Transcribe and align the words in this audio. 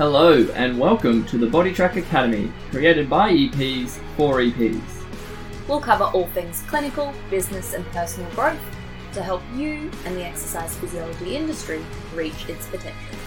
Hello 0.00 0.32
and 0.54 0.78
welcome 0.78 1.26
to 1.26 1.36
the 1.36 1.46
Body 1.46 1.74
Track 1.74 1.96
Academy, 1.96 2.50
created 2.70 3.10
by 3.10 3.30
EPs 3.32 3.98
for 4.16 4.38
EPs. 4.38 4.80
We'll 5.68 5.78
cover 5.78 6.04
all 6.04 6.26
things 6.28 6.62
clinical, 6.62 7.12
business, 7.28 7.74
and 7.74 7.84
personal 7.88 8.30
growth 8.30 8.58
to 9.12 9.22
help 9.22 9.42
you 9.54 9.90
and 10.06 10.16
the 10.16 10.24
exercise 10.24 10.74
physiology 10.78 11.36
industry 11.36 11.84
reach 12.14 12.48
its 12.48 12.66
potential. 12.68 13.18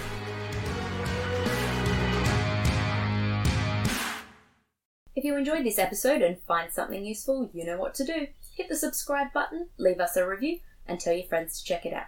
If 5.16 5.24
you 5.24 5.38
enjoyed 5.38 5.68
this 5.68 5.78
episode 5.78 6.24
and 6.24 6.40
find 6.40 6.74
something 6.74 7.06
useful, 7.06 7.52
you 7.54 7.66
know 7.66 7.78
what 7.78 7.94
to 7.94 8.04
do. 8.04 8.26
Hit 8.58 8.70
the 8.70 8.76
subscribe 8.76 9.32
button, 9.32 9.68
leave 9.78 10.00
us 10.00 10.18
a 10.18 10.28
review, 10.28 10.58
and 10.88 11.00
tell 11.00 11.14
your 11.14 11.28
friends 11.28 11.60
to 11.60 11.66
check 11.66 11.86
it 11.86 11.94
out. 11.94 12.08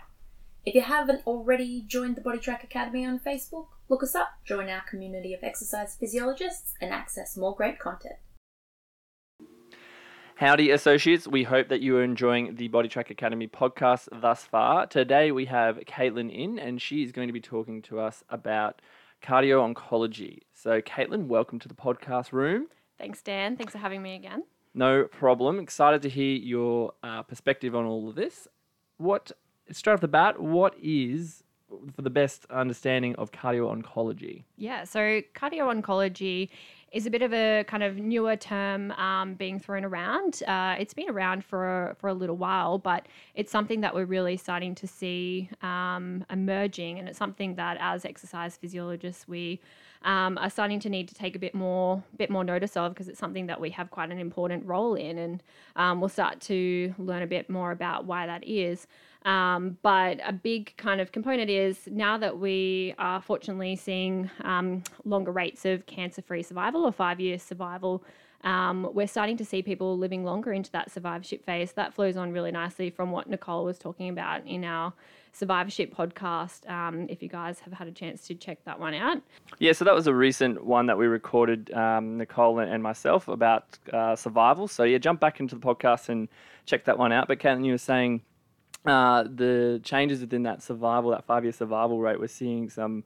If 0.66 0.73
you 0.73 0.81
haven't 0.81 1.27
already 1.27 1.84
joined 1.85 2.16
the 2.16 2.21
Body 2.21 2.39
Track 2.39 2.63
Academy 2.63 3.05
on 3.05 3.20
Facebook, 3.20 3.67
look 3.89 4.03
us 4.03 4.16
up, 4.16 4.30
join 4.44 4.70
our 4.70 4.81
community 4.89 5.34
of 5.34 5.44
exercise 5.44 5.95
physiologists, 5.95 6.73
and 6.81 6.91
access 6.91 7.38
more 7.38 7.55
great 7.55 7.80
content. 7.80 8.16
Howdy, 10.38 10.71
associates. 10.71 11.30
We 11.30 11.43
hope 11.43 11.70
that 11.70 11.80
you 11.80 11.95
are 11.95 12.03
enjoying 12.03 12.55
the 12.55 12.67
Body 12.67 12.90
Track 12.90 13.09
Academy 13.09 13.48
podcast 13.48 14.09
thus 14.21 14.43
far. 14.43 14.85
Today 14.85 15.31
we 15.31 15.45
have 15.45 15.77
Caitlin 15.88 16.29
in, 16.29 16.59
and 16.59 16.81
she 16.81 17.03
is 17.03 17.13
going 17.13 17.27
to 17.29 17.34
be 17.34 17.40
talking 17.40 17.81
to 17.84 18.02
us 18.02 18.21
about 18.29 18.81
cardio 19.23 19.73
oncology. 19.73 20.40
So, 20.54 20.81
Caitlin, 20.81 21.27
welcome 21.27 21.57
to 21.59 21.70
the 21.70 21.73
podcast 21.73 22.34
room. 22.34 22.67
Thanks, 22.98 23.21
Dan. 23.21 23.55
Thanks 23.55 23.71
for 23.71 23.77
having 23.77 24.02
me 24.02 24.15
again. 24.15 24.43
No 24.73 25.05
problem. 25.05 25.57
Excited 25.57 26.02
to 26.02 26.09
hear 26.09 26.35
your 26.35 26.91
uh, 27.02 27.23
perspective 27.23 27.73
on 27.73 27.85
all 27.85 28.09
of 28.09 28.15
this. 28.15 28.45
What, 28.98 29.31
straight 29.71 29.93
off 29.93 30.02
the 30.02 30.09
bat, 30.09 30.41
what 30.41 30.76
is, 30.84 31.45
for 31.95 32.01
the 32.01 32.09
best 32.09 32.45
understanding 32.49 33.15
of 33.15 33.31
cardio 33.31 33.73
oncology? 33.76 34.43
Yeah, 34.57 34.84
so 34.84 34.99
cardio 35.35 35.73
oncology 35.73 36.49
is 36.91 37.05
a 37.05 37.09
bit 37.09 37.21
of 37.21 37.34
a 37.34 37.65
kind 37.67 37.84
of 37.84 37.98
newer 37.98 38.37
term 38.37 38.91
um, 38.93 39.34
being 39.34 39.59
thrown 39.59 39.84
around. 39.84 40.41
Uh, 40.48 40.75
it's 40.79 40.93
been 40.93 41.09
around 41.09 41.43
for 41.43 41.95
for 41.99 42.07
a 42.07 42.13
little 42.13 42.37
while, 42.37 42.77
but 42.77 43.07
it's 43.34 43.51
something 43.51 43.81
that 43.81 43.93
we're 43.93 44.05
really 44.05 44.37
starting 44.37 44.73
to 44.75 44.87
see 44.87 45.49
um, 45.62 46.23
emerging, 46.29 46.99
and 46.99 47.09
it's 47.09 47.17
something 47.17 47.55
that 47.55 47.77
as 47.81 48.05
exercise 48.05 48.55
physiologists 48.55 49.27
we 49.27 49.59
um, 50.03 50.37
are 50.37 50.49
starting 50.49 50.79
to 50.79 50.90
need 50.90 51.09
to 51.09 51.15
take 51.15 51.35
a 51.35 51.40
bit 51.40 51.53
more 51.53 52.01
bit 52.18 52.29
more 52.29 52.45
notice 52.45 52.77
of 52.77 52.93
because 52.93 53.09
it's 53.09 53.20
something 53.20 53.47
that 53.47 53.59
we 53.59 53.71
have 53.71 53.91
quite 53.91 54.12
an 54.12 54.20
important 54.20 54.65
role 54.65 54.95
in, 54.95 55.18
and 55.18 55.43
um, 55.75 55.99
we'll 55.99 56.09
start 56.09 56.40
to 56.41 56.95
learn 56.97 57.23
a 57.23 57.27
bit 57.27 57.49
more 57.49 57.71
about 57.71 58.05
why 58.05 58.25
that 58.25 58.47
is. 58.47 58.87
Um, 59.26 59.77
but 59.81 60.20
a 60.23 60.31
big 60.31 60.73
kind 60.77 61.01
of 61.01 61.12
component 61.12 61.49
is 61.49 61.87
now 61.91 62.18
that 62.20 62.37
we 62.37 62.93
are 62.99 63.20
fortunately 63.20 63.76
seeing 63.76 64.29
um, 64.41 64.84
longer 65.03 65.31
rates 65.31 65.66
of 65.66 65.85
cancer 65.88 66.22
free 66.22 66.44
survival 66.44 66.85
or 66.85 66.91
five 66.91 67.19
year 67.19 67.40
survival. 67.40 68.03
Um, 68.44 68.88
we're 68.94 69.07
starting 69.07 69.38
to 69.38 69.46
see 69.46 69.63
people 69.63 69.97
living 69.97 70.23
longer 70.23 70.53
into 70.53 70.72
that 70.73 70.91
survivorship 70.91 71.44
phase. 71.44 71.72
That 71.72 71.96
flows 71.96 72.16
on 72.16 72.31
really 72.31 72.51
nicely 72.51 72.91
from 72.91 73.09
what 73.09 73.28
Nicole 73.28 73.66
was 73.66 73.79
talking 73.79 74.09
about 74.09 74.46
in 74.46 74.63
our 74.63 74.94
survivorship 75.34 75.96
podcast. 75.96 76.69
Um, 76.69 77.07
if 77.09 77.23
you 77.23 77.28
guys 77.28 77.59
have 77.62 77.73
had 77.73 77.88
a 77.88 77.91
chance 77.91 78.28
to 78.28 78.35
check 78.35 78.63
that 78.66 78.79
one 78.79 78.94
out. 78.94 79.23
Yeah, 79.57 79.72
so 79.72 79.84
that 79.85 79.96
was 79.96 80.06
a 80.06 80.13
recent 80.13 80.63
one 80.63 80.85
that 80.85 80.97
we 81.00 81.07
recorded, 81.07 81.73
um, 81.73 82.19
Nicole 82.19 82.59
and 82.59 82.84
myself, 82.84 83.28
about 83.28 83.79
uh, 83.91 84.16
survival. 84.16 84.68
So 84.68 84.84
yeah, 84.84 85.00
jump 85.00 85.19
back 85.19 85.40
into 85.40 85.56
the 85.56 85.62
podcast 85.62 86.09
and 86.09 86.28
check 86.68 86.85
that 86.85 87.00
one 87.00 87.12
out. 87.12 87.28
But 87.28 87.40
Caitlin, 87.40 87.66
you 87.66 87.72
were 87.72 87.79
saying 87.79 88.22
uh, 88.85 89.23
the 89.23 89.79
changes 89.83 90.22
within 90.22 90.44
that 90.44 90.61
survival, 90.61 91.11
that 91.11 91.25
five 91.25 91.44
year 91.44 91.53
survival 91.53 92.00
rate, 92.00 92.19
we're 92.19 92.28
seeing 92.28 92.69
some 92.69 93.03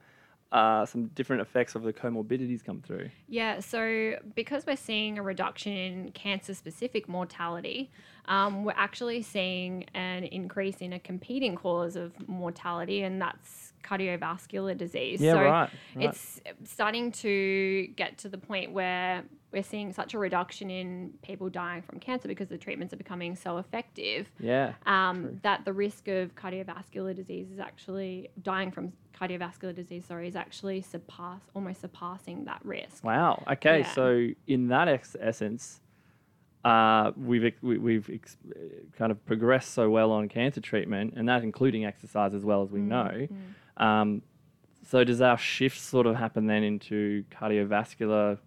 uh, 0.52 0.84
some 0.86 1.08
different 1.10 1.42
effects 1.42 1.76
of 1.76 1.84
the 1.84 1.94
comorbidities 1.94 2.64
come 2.64 2.82
through? 2.82 3.10
Yeah, 3.28 3.60
so 3.60 4.16
because 4.36 4.66
we're 4.66 4.76
seeing 4.76 5.20
a 5.20 5.22
reduction 5.22 5.74
in 5.74 6.12
cancer 6.14 6.54
specific 6.54 7.08
mortality, 7.08 7.92
um, 8.26 8.64
we're 8.64 8.74
actually 8.76 9.22
seeing 9.22 9.86
an 9.94 10.24
increase 10.24 10.78
in 10.78 10.94
a 10.94 11.00
competing 11.00 11.56
cause 11.56 11.96
of 11.96 12.14
mortality, 12.28 13.04
and 13.04 13.22
that's 13.22 13.74
cardiovascular 13.84 14.76
disease. 14.76 15.22
Yeah, 15.22 15.34
so 15.34 15.42
right, 15.44 15.70
right. 15.96 16.06
it's 16.06 16.42
starting 16.64 17.12
to 17.14 17.88
get 17.96 18.18
to 18.20 18.30
the 18.30 18.38
point 18.38 18.72
where 18.72 19.24
we're 19.52 19.64
seeing 19.64 19.92
such 19.94 20.14
a 20.14 20.20
reduction 20.20 20.70
in 20.70 21.12
people 21.24 21.50
dying 21.50 21.82
from 21.82 22.00
cancer 22.00 22.28
because 22.28 22.50
the 22.50 22.58
treatments 22.58 22.94
are 22.94 22.98
becoming 22.98 23.36
so 23.36 23.58
effective. 23.58 24.28
Yeah. 24.40 24.74
Um, 24.86 25.40
that 25.44 25.66
the 25.66 25.74
risk 25.74 26.08
of 26.08 26.36
cardiovascular 26.36 27.16
disease 27.16 27.50
is 27.52 27.60
actually 27.60 28.30
dying 28.44 28.72
from 28.72 28.94
cardiovascular 29.20 29.74
disease, 29.74 30.06
sorry, 30.06 30.28
is 30.28 30.36
actually 30.36 30.82
surpass 30.82 31.42
almost 31.56 31.82
surpassing 31.82 32.46
that 32.46 32.60
risk. 32.64 33.04
Wow. 33.04 33.44
Okay. 33.54 33.80
Yeah. 33.80 33.92
So 33.94 34.28
in 34.48 34.68
that 34.68 34.88
ex- 34.88 35.16
essence, 35.20 35.82
uh, 36.64 37.12
we've 37.18 37.46
ex- 37.46 37.62
we- 37.64 37.78
we've 37.80 38.10
ex- 38.10 38.38
kind 38.98 39.12
of 39.12 39.26
progressed 39.26 39.74
so 39.74 39.90
well 39.90 40.12
on 40.12 40.30
cancer 40.30 40.62
treatment, 40.62 41.14
and 41.18 41.28
that 41.28 41.44
including 41.44 41.86
exercise 41.86 42.34
as 42.34 42.46
well 42.46 42.62
as 42.62 42.70
we 42.70 42.82
know. 42.82 43.28
Um, 43.78 44.22
so 44.84 45.04
does 45.04 45.22
our 45.22 45.38
shift 45.38 45.80
sort 45.80 46.06
of 46.06 46.16
happen 46.16 46.46
then 46.48 46.64
into 46.64 47.24
cardiovascular 47.32 48.38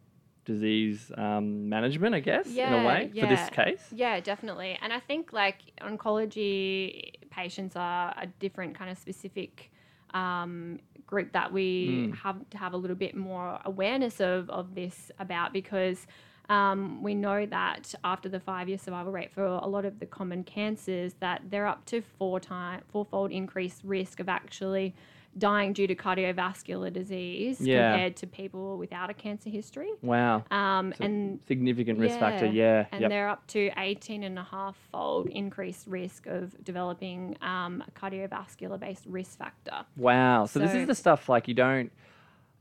disease 0.45 1.11
um, 1.17 1.69
management? 1.69 2.15
I 2.15 2.21
guess 2.21 2.47
in 2.47 2.73
a 2.73 2.85
way 2.85 3.11
for 3.19 3.27
this 3.27 3.49
case. 3.51 3.83
Yeah, 3.95 4.21
definitely. 4.21 4.79
And 4.83 4.93
I 4.93 5.01
think 5.01 5.33
like 5.33 5.59
oncology 5.81 7.13
patients 7.31 7.77
are 7.77 8.15
a 8.21 8.27
different 8.27 8.77
kind 8.77 8.91
of 8.91 8.99
specific 8.99 9.71
um, 10.15 10.79
group 11.07 11.33
that 11.33 11.53
we 11.53 12.09
Mm. 12.09 12.15
have 12.17 12.51
to 12.51 12.59
have 12.59 12.73
a 12.75 12.77
little 12.77 12.97
bit 12.97 13.15
more 13.17 13.59
awareness 13.65 14.21
of 14.21 14.51
of 14.51 14.75
this 14.75 15.11
about 15.19 15.53
because. 15.53 16.07
Um, 16.49 17.03
we 17.05 17.15
know 17.15 17.47
that 17.47 17.95
after 18.03 18.29
the 18.29 18.41
five-year 18.41 18.77
survival 18.77 19.13
rate 19.13 19.31
for 19.33 19.45
a 19.45 19.67
lot 19.67 19.85
of 19.85 20.01
the 20.01 20.07
common 20.07 20.43
cancers, 20.43 21.15
that 21.21 21.41
they're 21.49 21.69
up 21.69 21.87
to 21.87 22.03
four 22.03 22.41
time, 22.41 22.83
fourfold 22.89 23.31
increased 23.31 23.81
risk 23.85 24.19
of 24.19 24.29
actually 24.29 24.93
dying 25.39 25.73
due 25.73 25.87
to 25.87 25.95
cardiovascular 25.95 26.93
disease 26.93 27.61
Yeah. 27.61 27.93
compared 27.93 28.17
to 28.17 28.27
people 28.27 28.77
without 28.77 29.11
a 29.11 29.15
cancer 29.15 29.51
history. 29.51 29.91
Wow. 30.03 30.45
Um, 30.51 30.93
So 30.97 31.05
and 31.05 31.41
significant 31.47 31.99
risk 31.99 32.19
factor. 32.19 32.47
Yeah. 32.47 32.87
and 32.93 33.01
yep. 33.01 33.11
they're 33.11 33.29
up 33.29 33.47
to 33.49 33.71
18 33.77 34.23
and 34.23 34.39
a 34.39 34.43
half 34.45 34.77
fold 34.91 35.29
increased 35.29 35.87
risk 35.87 36.27
of 36.27 36.63
developing 36.63 37.37
um, 37.41 37.83
a 37.87 37.91
cardiovascular 37.93 38.79
based 38.79 39.07
risk 39.07 39.39
factor. 39.39 39.85
Wow. 39.97 40.47
So, 40.47 40.59
this 40.59 40.75
is 40.75 40.87
the 40.87 40.95
stuff 40.95 41.29
like 41.29 41.49
you 41.49 41.55
don't. 41.55 41.91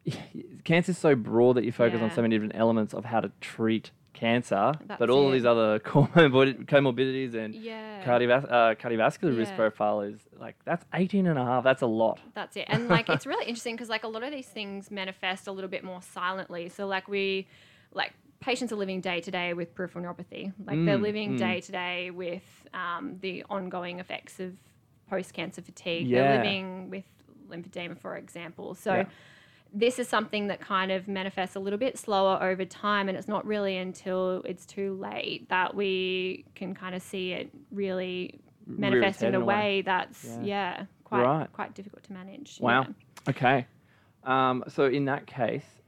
Cancer 0.64 0.92
is 0.92 0.98
so 0.98 1.16
broad 1.16 1.58
that 1.58 1.64
you 1.64 1.72
focus 1.72 2.02
on 2.02 2.12
so 2.12 2.22
many 2.22 2.36
different 2.36 2.56
elements 2.56 2.94
of 2.94 3.06
how 3.06 3.20
to 3.20 3.32
treat 3.40 3.92
cancer, 4.14 4.74
but 4.80 5.00
That's 5.00 5.12
all 5.12 5.28
of 5.28 5.34
it. 5.34 5.38
these 5.38 5.46
other 5.46 5.80
comorbidities 5.80 7.34
and 7.36 7.54
Yeah. 7.56 8.04
cardiovas- 8.06 8.52
uh, 8.52 8.76
cardiovascular 8.76 9.36
risk 9.38 9.52
Yeah. 9.52 9.56
profile 9.58 10.02
is 10.02 10.20
like 10.40 10.56
that's 10.66 10.86
18 10.94 11.28
and 11.28 11.38
a 11.40 11.44
half. 11.46 11.64
That's 11.64 11.82
a 11.82 11.88
lot. 11.88 12.20
That's 12.34 12.56
it. 12.58 12.66
And 12.68 12.88
like 12.90 13.10
it's 13.10 13.26
really 13.32 13.46
interesting 13.46 13.76
because 13.76 13.90
like 13.90 14.04
a 14.04 14.08
lot 14.08 14.24
of 14.24 14.32
these 14.32 14.48
things 14.48 14.92
manifest 14.92 15.48
a 15.48 15.52
little 15.52 15.70
bit 15.70 15.84
more 15.84 16.02
silently. 16.02 16.70
So 16.70 16.88
like 16.88 17.08
we 17.08 17.48
like 17.94 18.14
patients 18.40 18.72
are 18.72 18.76
living 18.76 19.02
day 19.02 19.22
to 19.22 19.32
day 19.32 19.54
with 19.54 19.74
peripheral 19.76 20.04
neuropathy. 20.06 20.52
Like 20.66 20.84
they're 20.86 20.98
Mm, 20.98 21.02
living 21.02 21.34
mm. 21.36 21.38
day 21.38 21.62
to 21.62 21.72
day 21.72 22.12
with 22.12 22.68
um, 22.74 23.18
the 23.22 23.44
ongoing 23.50 24.00
effects 24.00 24.40
of 24.40 24.54
post 25.10 25.34
cancer 25.34 25.62
fatigue. 25.62 26.08
Yeah. 26.08 26.24
They're 26.24 26.38
living 26.38 26.90
with 26.90 27.06
lymphedema, 27.50 27.98
for 28.00 28.16
example. 28.18 28.76
So. 28.76 29.06
This 29.74 30.00
is 30.00 30.08
something 30.10 30.48
that 30.48 30.60
kind 30.60 30.92
of 30.92 31.08
manifests 31.08 31.56
a 31.56 31.60
little 31.60 31.80
bit 31.80 31.98
slower 31.98 32.42
over 32.44 32.66
time 32.66 33.08
and 33.08 33.18
it's 33.18 33.28
not 33.28 33.46
really 33.46 33.78
until 33.78 34.42
it's 34.46 34.66
too 34.66 34.94
late 34.96 35.48
that 35.50 35.74
we 35.76 36.44
can 36.56 36.74
kind 36.76 36.94
of 36.94 37.02
see 37.02 37.32
it 37.32 37.50
really 37.72 38.40
manifest 38.68 39.24
in 39.24 39.34
a 39.36 39.40
way. 39.40 39.46
way 39.46 39.82
that's 39.82 40.26
Yeah. 40.26 40.42
yeah, 40.44 40.86
quite 41.06 41.24
Right. 41.24 41.52
quite 41.54 41.74
difficult 41.74 42.04
to 42.04 42.14
manage. 42.14 42.60
Wow. 42.60 42.82
Yeah. 42.82 42.88
Okay. 43.30 43.66
Um, 44.24 44.64
so 44.68 44.86
in 44.86 45.06
that 45.06 45.26
case, 45.26 45.81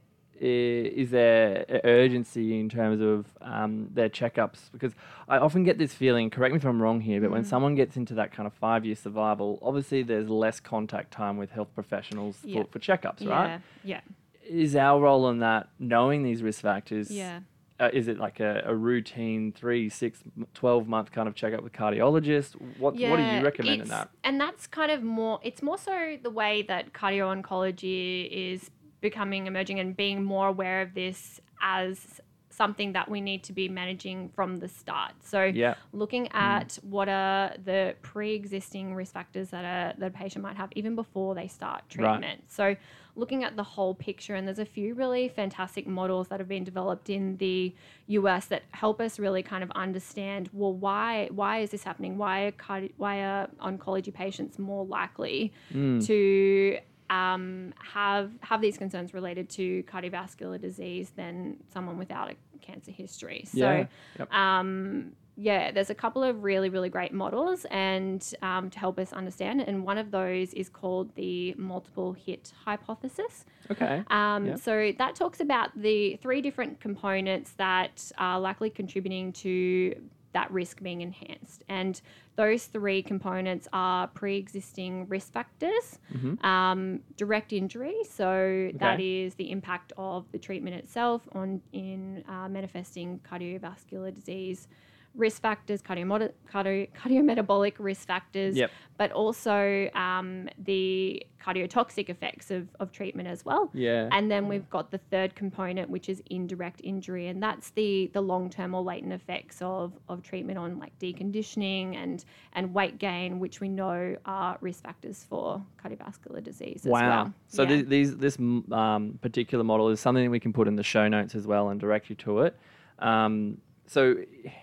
is 0.48 1.10
there 1.10 1.64
urgency 1.84 2.58
in 2.60 2.68
terms 2.68 3.00
of 3.00 3.26
um, 3.40 3.88
their 3.92 4.08
checkups? 4.08 4.70
Because 4.72 4.92
I 5.28 5.38
often 5.38 5.64
get 5.64 5.78
this 5.78 5.94
feeling. 5.94 6.30
Correct 6.30 6.52
me 6.52 6.58
if 6.58 6.64
I'm 6.64 6.80
wrong 6.82 7.00
here, 7.00 7.20
but 7.20 7.30
when 7.30 7.42
Mm. 7.44 7.46
someone 7.46 7.74
gets 7.74 7.96
into 7.96 8.14
that 8.14 8.32
kind 8.32 8.46
of 8.46 8.52
five-year 8.52 8.94
survival, 8.96 9.58
obviously 9.62 10.02
there's 10.02 10.28
less 10.28 10.60
contact 10.60 11.10
time 11.12 11.36
with 11.38 11.50
health 11.50 11.68
professionals 11.74 12.38
Yeah. 12.44 12.62
for, 12.64 12.68
for 12.72 12.78
checkups, 12.78 13.26
right? 13.28 13.60
Yeah. 13.82 14.00
Is 14.48 14.76
our 14.76 15.00
role 15.00 15.28
in 15.30 15.38
that 15.38 15.68
knowing 15.78 16.22
these 16.22 16.42
risk 16.42 16.60
factors? 16.60 17.10
Yeah. 17.10 17.40
Uh, 17.80 17.90
is 17.92 18.06
it 18.06 18.18
like 18.18 18.38
a, 18.38 18.62
a 18.66 18.74
routine 18.74 19.50
three, 19.52 19.88
six, 19.88 20.20
12 20.54 20.86
month 20.86 21.10
kind 21.10 21.26
of 21.26 21.34
checkup 21.34 21.62
with 21.62 21.72
cardiologist? 21.72 22.52
What 22.78 22.94
Yeah. 22.96 23.10
What 23.10 23.16
do 23.16 23.22
you 23.24 23.42
recommend 23.42 23.82
in 23.82 23.88
that? 23.88 24.10
And 24.22 24.40
that's 24.40 24.66
kind 24.66 24.92
of 24.92 25.02
more. 25.02 25.40
It's 25.42 25.60
more 25.62 25.76
so 25.78 26.16
the 26.22 26.30
way 26.30 26.62
that 26.68 26.92
cardio 26.92 27.34
oncology 27.34 28.28
is 28.30 28.70
becoming 29.08 29.46
emerging 29.46 29.78
and 29.80 29.94
being 29.94 30.24
more 30.24 30.48
aware 30.48 30.80
of 30.80 30.94
this 30.94 31.38
as 31.60 32.20
something 32.48 32.92
that 32.92 33.06
we 33.10 33.20
need 33.20 33.42
to 33.42 33.52
be 33.52 33.68
managing 33.68 34.28
from 34.36 34.56
the 34.62 34.68
start. 34.68 35.12
So 35.32 35.40
Yeah. 35.64 35.74
looking 35.92 36.28
at 36.32 36.78
what 36.82 37.08
are 37.08 37.52
the 37.70 37.96
pre-existing 38.02 38.94
risk 38.94 39.12
factors 39.12 39.50
that 39.50 39.64
a 39.64 39.98
that 40.00 40.06
a 40.12 40.16
patient 40.22 40.42
might 40.42 40.56
have 40.56 40.70
even 40.80 40.94
before 40.94 41.34
they 41.34 41.48
start 41.48 41.80
treatment. 41.88 42.38
So 42.48 42.76
looking 43.16 43.42
at 43.44 43.56
the 43.56 43.62
whole 43.74 43.94
picture 44.08 44.34
and 44.36 44.46
there's 44.46 44.60
a 44.68 44.70
few 44.78 44.94
really 44.94 45.28
fantastic 45.28 45.84
models 45.86 46.28
that 46.28 46.38
have 46.42 46.48
been 46.48 46.64
developed 46.64 47.10
in 47.10 47.36
the 47.38 47.74
US 48.18 48.46
that 48.46 48.62
help 48.70 49.00
us 49.06 49.18
really 49.18 49.42
kind 49.42 49.62
of 49.66 49.70
understand 49.84 50.48
well 50.52 50.72
why 50.86 51.28
why 51.40 51.58
is 51.64 51.70
this 51.74 51.84
happening? 51.90 52.16
Why 52.22 52.36
are 52.46 52.52
cardi- 52.52 52.94
why 52.96 53.14
are 53.30 53.48
oncology 53.68 54.12
patients 54.24 54.58
more 54.70 54.84
likely 54.98 55.52
Mm. 55.74 56.06
to 56.06 56.78
um, 57.10 57.74
have 57.78 58.32
have 58.40 58.60
these 58.60 58.78
concerns 58.78 59.14
related 59.14 59.48
to 59.50 59.82
cardiovascular 59.84 60.60
disease 60.60 61.10
than 61.16 61.58
someone 61.72 61.98
without 61.98 62.30
a 62.30 62.36
cancer 62.60 62.90
history. 62.90 63.44
So 63.46 63.58
Yeah. 63.58 63.86
Yep. 64.18 64.32
um, 64.32 65.12
yeah, 65.36 65.72
there's 65.72 65.90
a 65.90 65.94
couple 65.94 66.22
of 66.22 66.44
really, 66.44 66.68
really 66.68 66.88
great 66.88 67.12
models 67.12 67.66
and 67.70 68.24
um, 68.40 68.70
to 68.70 68.78
help 68.78 69.00
us 69.00 69.12
understand. 69.12 69.60
And 69.62 69.84
one 69.84 69.98
of 69.98 70.12
those 70.12 70.54
is 70.54 70.68
called 70.68 71.12
the 71.16 71.54
multiple 71.58 72.12
hit 72.12 72.52
hypothesis. 72.64 73.44
Okay. 73.70 74.02
Um, 74.08 74.46
Yep. 74.46 74.60
So 74.60 74.92
that 74.96 75.16
talks 75.16 75.40
about 75.40 75.70
the 75.74 76.16
three 76.22 76.40
different 76.40 76.80
components 76.80 77.52
that 77.56 78.12
are 78.16 78.38
likely 78.38 78.70
contributing 78.70 79.32
to 79.32 79.94
that 80.34 80.50
risk 80.50 80.82
being 80.82 81.00
enhanced. 81.00 81.64
And 81.68 82.00
those 82.36 82.66
three 82.66 83.02
components 83.02 83.66
are 83.72 84.08
pre 84.08 84.36
existing 84.36 85.08
risk 85.08 85.32
factors, 85.32 85.98
Mhm. 86.12 86.44
um, 86.44 87.00
direct 87.16 87.52
injury. 87.52 87.94
So 88.04 88.70
that 88.74 88.94
Okay. 88.94 89.24
is 89.24 89.36
the 89.36 89.50
impact 89.50 89.92
of 89.96 90.30
the 90.32 90.38
treatment 90.38 90.76
itself 90.76 91.26
on 91.32 91.62
in 91.72 92.22
uh, 92.28 92.48
manifesting 92.48 93.20
cardiovascular 93.20 94.12
disease. 94.14 94.68
Risk 95.14 95.40
factors, 95.42 95.80
cardio, 95.80 96.32
cardio, 96.52 96.88
cardiometabolic 96.92 97.74
risk 97.78 98.06
factors, 98.06 98.56
Yep. 98.56 98.70
but 98.98 99.12
also 99.12 99.88
um, 99.94 100.48
the 100.58 101.24
cardiotoxic 101.40 102.08
effects 102.08 102.50
of, 102.50 102.68
of 102.80 102.90
treatment 102.90 103.28
as 103.28 103.44
well. 103.44 103.70
Yeah. 103.74 104.08
And 104.10 104.30
then 104.30 104.48
we've 104.48 104.68
got 104.70 104.90
the 104.90 104.98
third 104.98 105.34
component, 105.36 105.88
which 105.90 106.08
is 106.08 106.22
indirect 106.30 106.80
injury, 106.82 107.28
and 107.28 107.40
that's 107.42 107.70
the 107.70 108.10
the 108.12 108.20
long 108.20 108.50
term 108.50 108.74
or 108.74 108.82
latent 108.82 109.12
effects 109.12 109.60
of, 109.62 109.92
of 110.08 110.22
treatment 110.22 110.58
on 110.58 110.78
like 110.78 110.98
deconditioning 110.98 111.94
and 111.96 112.24
and 112.54 112.74
weight 112.74 112.98
gain, 112.98 113.38
which 113.38 113.60
we 113.60 113.68
know 113.68 114.16
are 114.24 114.58
risk 114.60 114.82
factors 114.82 115.24
for 115.28 115.62
cardiovascular 115.82 116.42
disease 116.42 116.86
as 116.86 116.90
Wow. 116.92 117.08
well. 117.08 117.34
So 117.48 117.62
Yeah. 117.62 117.82
these 117.82 118.16
this 118.16 118.36
um, 118.38 119.18
particular 119.20 119.62
model 119.64 119.88
is 119.90 120.00
something 120.00 120.28
we 120.30 120.40
can 120.40 120.52
put 120.52 120.66
in 120.66 120.76
the 120.76 120.82
show 120.82 121.06
notes 121.08 121.34
as 121.34 121.46
well 121.46 121.68
and 121.68 121.78
direct 121.78 122.10
you 122.10 122.16
to 122.16 122.40
it. 122.40 122.56
Um, 123.00 123.58
so 123.86 124.16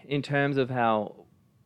in 0.05 0.21
terms 0.21 0.57
of 0.57 0.69
how 0.69 1.25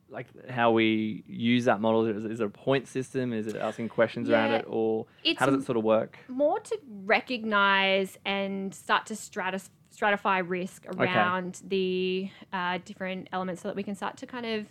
like 0.09 0.27
how 0.49 0.71
we 0.71 1.23
use 1.27 1.65
that 1.65 1.81
model, 1.81 2.05
is, 2.05 2.23
is 2.25 2.39
it 2.39 2.45
a 2.45 2.49
point 2.49 2.87
system? 2.87 3.33
Is 3.33 3.47
it 3.47 3.55
asking 3.55 3.89
questions 3.89 4.29
around 4.29 4.53
it, 4.53 4.65
or 4.67 5.05
how 5.37 5.45
does 5.47 5.55
it 5.55 5.65
sort 5.65 5.77
of 5.77 5.83
work? 5.83 6.17
more 6.27 6.59
to 6.59 6.79
recognize 7.03 8.17
and 8.25 8.73
start 8.73 9.05
to 9.07 9.13
stratify 9.13 10.43
risk 10.47 10.85
around 10.97 11.61
the 11.67 12.29
uh, 12.53 12.79
different 12.85 13.27
elements 13.31 13.61
so 13.61 13.67
that 13.67 13.75
we 13.75 13.83
can 13.83 13.95
start 13.95 14.17
to 14.17 14.25
kind 14.25 14.45
of 14.45 14.67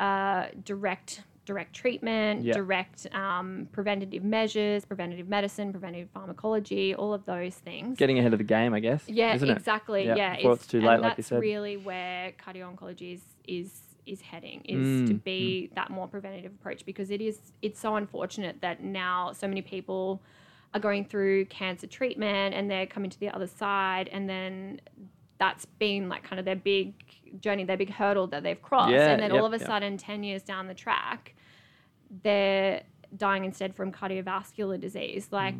uh, 0.00 0.46
direct 0.64 1.22
direct 1.48 1.72
treatment 1.74 2.44
Yeah. 2.44 2.52
direct 2.52 3.06
um, 3.14 3.68
preventative 3.72 4.22
measures 4.22 4.84
preventative 4.84 5.28
medicine 5.28 5.72
preventative 5.72 6.10
pharmacology 6.12 6.94
all 6.94 7.14
of 7.14 7.24
those 7.24 7.54
things 7.54 7.96
Getting 7.96 8.18
ahead 8.18 8.34
of 8.34 8.38
the 8.38 8.44
game, 8.44 8.74
I 8.74 8.80
guess. 8.80 9.02
yeah 9.08 9.32
exactly 9.32 10.04
Yeah, 10.04 10.14
yeah, 10.16 10.36
before 10.36 10.52
it's 10.52 10.66
too 10.66 10.78
and 10.78 10.86
late, 10.88 11.00
like 11.00 11.16
you 11.16 11.22
that's 11.22 11.30
said. 11.30 11.40
really 11.40 11.76
where 11.78 12.32
cardio-oncology 12.44 13.14
is 13.14 13.22
is 13.46 13.70
is 14.04 14.20
heading 14.20 14.60
is 14.66 15.00
to 15.08 15.14
Mm, 15.14 15.24
be 15.24 15.70
that 15.74 15.88
more 15.90 16.06
preventative 16.06 16.52
approach 16.60 16.84
because 16.84 17.10
it 17.10 17.20
is 17.22 17.38
it's 17.62 17.80
so 17.80 17.96
unfortunate 17.96 18.56
that 18.60 18.82
now 18.82 19.32
so 19.32 19.48
many 19.48 19.62
people 19.62 20.22
are 20.74 20.80
going 20.80 21.04
through 21.06 21.46
cancer 21.46 21.86
treatment 21.86 22.54
and 22.54 22.70
they're 22.70 22.86
coming 22.86 23.08
to 23.10 23.18
the 23.20 23.30
other 23.30 23.46
side 23.46 24.08
and 24.12 24.28
then 24.28 24.80
that's 25.38 25.64
been 25.66 26.08
like 26.08 26.22
kind 26.24 26.38
of 26.40 26.44
their 26.44 26.56
big 26.56 26.92
journey 27.40 27.64
their 27.64 27.76
big 27.76 27.90
hurdle 27.90 28.26
that 28.26 28.42
they've 28.42 28.60
crossed 28.62 28.92
Yeah, 28.92 29.12
and 29.12 29.22
then 29.22 29.30
yep, 29.30 29.40
all 29.40 29.46
of 29.46 29.52
a 29.52 29.58
yep. 29.58 29.66
sudden 29.68 29.96
10 29.96 30.22
years 30.24 30.42
down 30.42 30.66
the 30.66 30.74
track 30.74 31.34
they're 32.22 32.82
dying 33.16 33.44
instead 33.44 33.74
from 33.74 33.90
cardiovascular 33.92 34.78
disease 34.80 35.28
like 35.30 35.54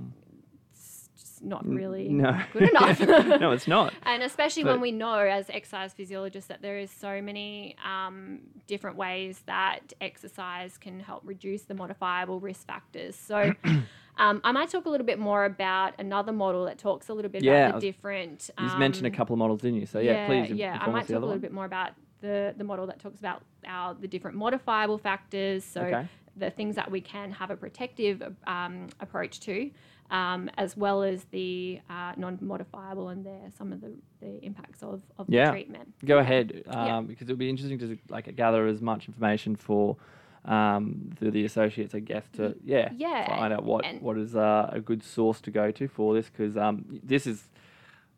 it's 0.73 1.09
just 1.17 1.43
not 1.45 1.67
really 1.67 2.09
Mm. 2.09 2.13
No. 2.13 2.41
good 2.53 2.69
enough 2.71 3.01
no, 3.41 3.53
it's 3.53 3.67
not. 3.69 3.95
and 4.03 4.23
especially 4.23 4.65
But- 4.65 4.73
when 4.73 4.81
we 4.81 4.93
know 4.93 5.19
as 5.19 5.49
exercise 5.51 5.93
physiologists 5.95 6.49
that 6.49 6.63
there 6.63 6.79
is 6.79 6.91
so 6.91 7.23
many 7.23 7.77
um, 7.85 8.41
different 8.67 8.97
ways 8.97 9.43
that 9.47 9.93
exercise 10.01 10.77
can 10.79 11.01
help 11.01 11.23
reduce 11.25 11.63
the 11.63 11.75
modifiable 11.75 12.39
risk 12.41 12.67
factors. 12.67 13.17
So 13.17 13.53
um, 14.19 14.41
I 14.45 14.53
might 14.53 14.69
talk 14.69 14.85
a 14.87 14.91
little 14.91 15.07
bit 15.07 15.19
more 15.19 15.45
about 15.47 15.95
another 15.99 16.33
model 16.33 16.65
that 16.67 16.77
talks 16.79 17.09
a 17.09 17.15
little 17.15 17.31
bit 17.31 17.43
Yeah, 17.43 17.69
about 17.69 17.81
the 17.81 17.87
different. 17.93 18.51
You 18.59 18.67
just 18.67 18.79
mentioned 18.79 19.07
a 19.07 19.11
um, 19.11 19.15
couple 19.17 19.35
of 19.35 19.39
models, 19.39 19.61
didn't 19.63 19.81
you? 19.81 19.87
So 19.87 20.01
yeah, 20.01 20.27
please. 20.27 20.51
yeah. 20.53 20.77
I 20.81 20.91
might 20.91 21.03
talk 21.03 21.11
a 21.11 21.13
little 21.15 21.29
one. 21.31 21.39
bit 21.41 21.53
more 21.53 21.65
about 21.65 21.93
the 22.21 22.53
the 22.59 22.65
model 22.65 22.87
that 22.89 22.99
talks 22.99 23.19
about 23.21 23.43
our 23.67 23.95
the 23.95 24.09
different 24.09 24.37
modifiable 24.37 24.99
factors. 24.99 25.65
So 25.65 25.83
Okay. 25.83 26.07
The 26.39 26.51
things 26.51 26.77
that 26.77 26.91
we 26.91 27.01
can 27.01 27.31
have 27.33 27.51
a 27.51 27.57
protective 27.57 28.23
um, 28.47 28.87
approach 29.01 29.41
to, 29.41 29.71
um, 30.11 30.49
as 30.57 30.77
well 30.77 31.03
as 31.03 31.25
the 31.25 31.81
uh, 31.91 32.13
non-modifiable, 32.17 33.09
and 33.09 33.25
there 33.27 33.41
some 33.57 33.73
of 33.73 33.81
the, 33.81 33.93
the 34.21 34.43
impacts 34.45 34.83
of, 34.83 35.03
of 35.19 35.27
Yeah. 35.29 35.47
the 35.47 35.51
treatment. 35.53 35.93
Go 36.05 36.19
ahead, 36.19 36.63
um, 36.69 36.87
Yeah. 36.87 37.01
because 37.03 37.29
it'll 37.29 37.37
be 37.39 37.51
interesting 37.51 37.79
to 37.81 37.99
like 38.09 38.35
gather 38.37 38.67
as 38.67 38.81
much 38.81 39.07
information 39.09 39.57
for 39.57 39.97
um, 40.45 41.11
through 41.19 41.33
the 41.33 41.45
associates, 41.45 41.95
I 41.95 41.99
guess, 41.99 42.25
to 42.37 42.55
yeah, 42.65 42.89
Yeah, 42.97 43.27
find 43.37 43.53
out 43.53 43.65
what 43.65 43.85
and- 43.85 44.01
what 44.01 44.17
is 44.17 44.35
uh, 44.35 44.71
a 44.73 44.81
good 44.81 45.03
source 45.03 45.41
to 45.43 45.51
go 45.51 45.71
to 45.73 45.89
for 45.89 46.15
this, 46.15 46.31
because 46.31 46.57
um, 46.57 46.85
this 47.03 47.27
is 47.27 47.49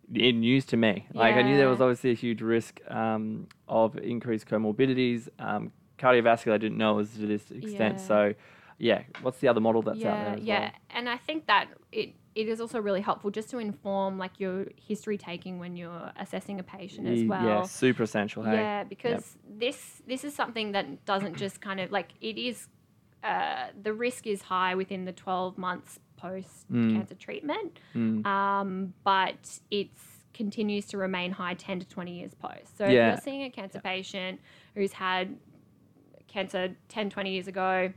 news 0.09 0.65
to 0.67 0.77
me. 0.77 1.07
Like 1.15 1.35
I 1.35 1.43
knew 1.43 1.57
there 1.57 1.69
was 1.69 1.81
obviously 1.81 2.11
a 2.11 2.15
huge 2.15 2.43
risk 2.43 2.81
um, 2.89 3.47
of 3.69 3.97
increased 3.97 4.47
comorbidities. 4.47 5.29
Um, 5.39 5.73
cardiovascular, 6.01 6.53
I 6.55 6.59
didn't 6.59 6.79
know 6.79 6.95
was 6.95 7.11
to 7.15 7.27
this 7.27 7.51
extent. 7.51 7.99
Yeah. 7.99 8.07
So, 8.07 8.35
yeah, 8.79 9.03
what's 9.23 9.39
the 9.39 9.49
other 9.49 9.61
model 9.61 9.83
that's 9.83 10.03
out 10.05 10.25
there? 10.25 10.37
yeah, 10.39 10.43
yeah, 10.43 10.61
well? 10.61 10.71
and 10.91 11.09
I 11.09 11.17
think 11.19 11.47
that 11.47 11.69
it 11.93 12.15
it 12.35 12.47
is 12.49 12.61
also 12.61 12.81
really 12.81 13.01
helpful 13.01 13.31
just 13.31 13.51
to 13.51 13.59
inform 13.59 14.17
like 14.17 14.39
your 14.39 14.67
history 14.77 15.19
taking 15.19 15.59
when 15.59 15.77
you're 15.77 16.13
assessing 16.17 16.61
a 16.61 16.63
patient 16.63 17.09
as 17.09 17.25
well. 17.25 17.45
Yeah, 17.45 17.63
super 17.63 18.05
essential. 18.05 18.45
Hey. 18.45 18.55
Yeah, 18.55 18.85
because 18.85 19.37
this 19.49 20.01
this 20.07 20.25
is 20.25 20.35
something 20.35 20.73
that 20.73 21.05
doesn't 21.05 21.37
just 21.37 21.61
kind 21.61 21.81
of 21.81 21.91
like 21.91 22.09
it 22.21 22.39
is. 22.39 22.69
Uh, 23.23 23.67
the 23.83 23.93
risk 23.93 24.27
is 24.27 24.41
high 24.41 24.75
within 24.75 25.05
the 25.05 25.13
12 25.13 25.59
months 25.59 25.99
post 26.17 26.67
cancer 26.71 27.15
treatment, 27.15 27.79
Mm. 27.95 28.25
um, 28.25 28.95
but 29.05 29.61
it's 29.71 30.03
continues 30.33 30.87
to 30.87 30.97
remain 30.97 31.33
high 31.33 31.53
10 31.53 31.81
to 31.81 31.87
20 31.87 32.19
years 32.19 32.33
post. 32.35 32.79
So 32.79 32.85
if 32.85 32.93
you're 32.93 33.17
seeing 33.19 33.43
a 33.43 33.51
cancer 33.51 33.81
patient 33.81 34.41
who's 34.75 34.93
had 34.93 35.37
cancer 36.31 36.75
10, 36.89 37.11
20 37.11 37.31
years 37.31 37.49
ago, 37.49 37.93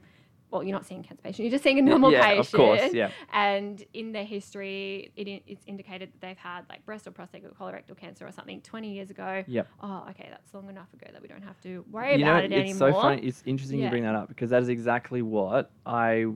well, 0.54 0.64
you're 0.64 0.74
not 0.74 0.86
seeing 0.86 1.00
a 1.00 1.04
cancer 1.04 1.22
patient, 1.24 1.46
you're 1.46 1.52
just 1.52 1.64
seeing 1.64 1.80
a 1.80 1.82
normal 1.82 2.12
yeah, 2.12 2.22
patient. 2.22 2.46
of 2.46 2.52
course. 2.52 2.94
Yeah. 2.94 3.10
And 3.34 3.84
in 3.94 4.12
their 4.12 4.24
history, 4.24 5.12
it, 5.16 5.44
it's 5.48 5.64
indicated 5.66 6.12
that 6.14 6.22
they've 6.22 6.38
had 6.38 6.66
like 6.70 6.86
breast 6.86 7.08
or 7.08 7.12
prostate 7.12 7.44
or 7.44 7.50
colorectal 7.50 7.98
cancer 7.98 8.28
or 8.28 8.32
something 8.32 8.62
20 8.62 8.94
years 8.94 9.10
ago. 9.10 9.44
Yep. 9.48 9.68
Oh, 9.82 10.06
okay, 10.12 10.28
that's 10.30 10.54
long 10.54 10.70
enough 10.70 10.94
ago 10.94 11.08
that 11.12 11.22
we 11.22 11.28
don't 11.28 11.42
have 11.42 11.60
to 11.62 11.84
worry 11.92 12.20
you 12.20 12.26
know, 12.26 12.38
it 12.38 12.52
it's 12.52 12.72
anymore. 12.72 12.94
so 12.94 13.02
funny. 13.02 13.22
It's 13.24 13.42
interesting 13.46 13.82
you 13.82 13.90
bring 13.90 14.04
that 14.04 14.16
up 14.16 14.28
because 14.28 14.52
that 14.52 14.62
is 14.62 14.70
exactly 14.70 15.24
what 15.24 15.72
I 15.86 16.28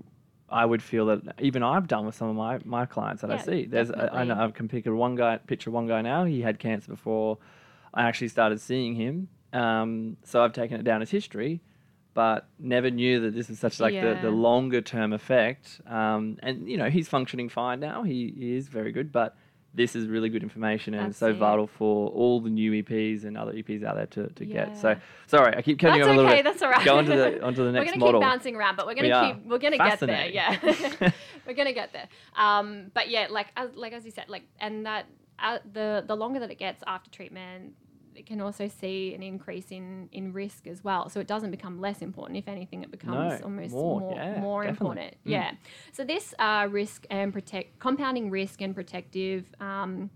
I 0.49 0.65
would 0.65 0.81
feel 0.81 1.07
that 1.07 1.21
even 1.39 1.61
I've 1.61 1.87
done 1.87 2.05
with 2.05 2.15
some 2.15 2.29
of 2.29 2.35
my, 2.35 2.59
my 2.63 2.85
clients 2.85 3.21
that 3.21 3.31
I 3.31 3.37
see. 3.37 3.65
There's 3.65 3.91
I, 3.91 4.21
I 4.21 4.23
know. 4.23 4.35
I 4.35 4.49
can 4.49 4.67
pick 4.67 4.85
a 4.85 4.95
one 4.95 5.15
guy 5.15 5.37
picture 5.37 5.71
one 5.71 5.87
guy 5.87 6.01
now. 6.01 6.23
He 6.23 6.41
had 6.41 6.57
cancer 6.57 6.89
before 6.89 7.37
I 7.93 8.03
actually 8.03 8.29
started 8.29 8.61
seeing 8.61 8.95
him. 8.95 9.27
Um, 9.53 10.17
so 10.23 10.43
I've 10.43 10.53
taken 10.53 10.79
it 10.79 10.83
down 10.83 11.01
as 11.01 11.09
history, 11.09 11.61
but 12.17 12.47
never 12.57 12.89
knew 12.89 13.19
that 13.19 13.35
this 13.35 13.47
is 13.47 13.59
such 13.59 13.79
like 13.79 13.93
the, 13.93 13.99
Yeah. 13.99 14.21
the 14.23 14.31
longer 14.31 14.81
term 14.81 15.13
effect. 15.13 15.79
Um, 15.85 16.39
and 16.41 16.67
you 16.67 16.75
know 16.75 16.89
he's 16.89 17.07
functioning 17.07 17.47
fine 17.47 17.79
now. 17.79 18.01
He, 18.01 18.33
he 18.35 18.55
is 18.55 18.69
very 18.69 18.91
good, 18.91 19.11
but 19.11 19.35
this 19.75 19.95
is 19.95 20.07
really 20.07 20.27
good 20.29 20.41
information 20.41 20.95
and 20.95 21.15
so 21.15 21.27
it. 21.27 21.33
vital 21.33 21.67
for 21.67 22.09
all 22.09 22.41
the 22.41 22.49
new 22.49 22.71
EPs 22.81 23.23
and 23.23 23.37
other 23.37 23.53
EPs 23.53 23.83
out 23.83 23.97
there 23.97 24.07
to, 24.07 24.29
to 24.29 24.45
get. 24.45 24.75
So 24.79 24.95
sorry, 25.27 25.55
I 25.55 25.61
keep 25.61 25.77
cutting 25.77 25.97
you 25.99 26.05
off 26.05 26.09
a 26.09 26.13
little 26.13 26.23
that's 26.23 26.33
okay, 26.33 26.41
bit. 26.41 26.45
that's 26.45 26.63
all 26.63 26.71
right. 26.71 26.83
Go 26.85 26.97
on 26.97 27.05
to 27.05 27.15
the 27.15 27.43
onto 27.47 27.57
the 27.57 27.65
we're 27.67 27.71
next 27.73 27.91
gonna 27.91 27.99
model. 27.99 28.19
keep 28.19 28.27
bouncing 28.27 28.55
around, 28.55 28.77
but 28.77 28.87
we're 28.87 28.95
gonna 28.95 29.27
We 29.27 29.33
keep 29.35 29.45
we're 29.45 29.59
gonna 29.59 29.77
get 29.77 29.99
there. 29.99 30.27
Yeah, 30.27 30.57
we're 31.45 31.53
gonna 31.53 31.71
get 31.73 31.93
there. 31.93 32.07
Um, 32.35 32.89
but 32.95 33.09
yeah, 33.11 33.27
like 33.29 33.49
as 33.55 33.69
like 33.75 33.93
as 33.93 34.05
you 34.05 34.11
said, 34.11 34.25
like 34.27 34.45
and 34.59 34.87
that 34.87 35.05
uh, 35.37 35.59
the 35.71 36.03
the 36.07 36.15
longer 36.15 36.39
that 36.39 36.49
it 36.49 36.57
gets 36.57 36.83
after 36.87 37.11
treatment, 37.11 37.75
can 38.25 38.41
also 38.41 38.67
see 38.67 39.13
an 39.13 39.21
increase 39.21 39.71
in 39.71 40.09
in 40.11 40.33
risk 40.33 40.67
as 40.67 40.83
well. 40.83 41.09
So 41.09 41.19
it 41.19 41.27
doesn't 41.27 41.51
become 41.51 41.79
less 41.79 42.01
important. 42.01 42.37
If 42.37 42.47
anything, 42.47 42.83
it 42.83 42.91
becomes 42.91 43.39
No, 43.39 43.45
almost 43.45 43.73
more, 43.73 43.99
more 43.99 44.13
yeah, 44.15 44.39
more 44.39 44.63
important. 44.65 45.11
Mm. 45.25 45.31
Yeah. 45.31 45.51
So 45.91 46.03
this 46.03 46.33
uh, 46.39 46.67
risk 46.69 47.05
and 47.09 47.31
protect 47.31 47.79
compounding 47.79 48.29
risk 48.29 48.61
and 48.61 48.73
protective. 48.73 49.45
Um, 49.59 50.09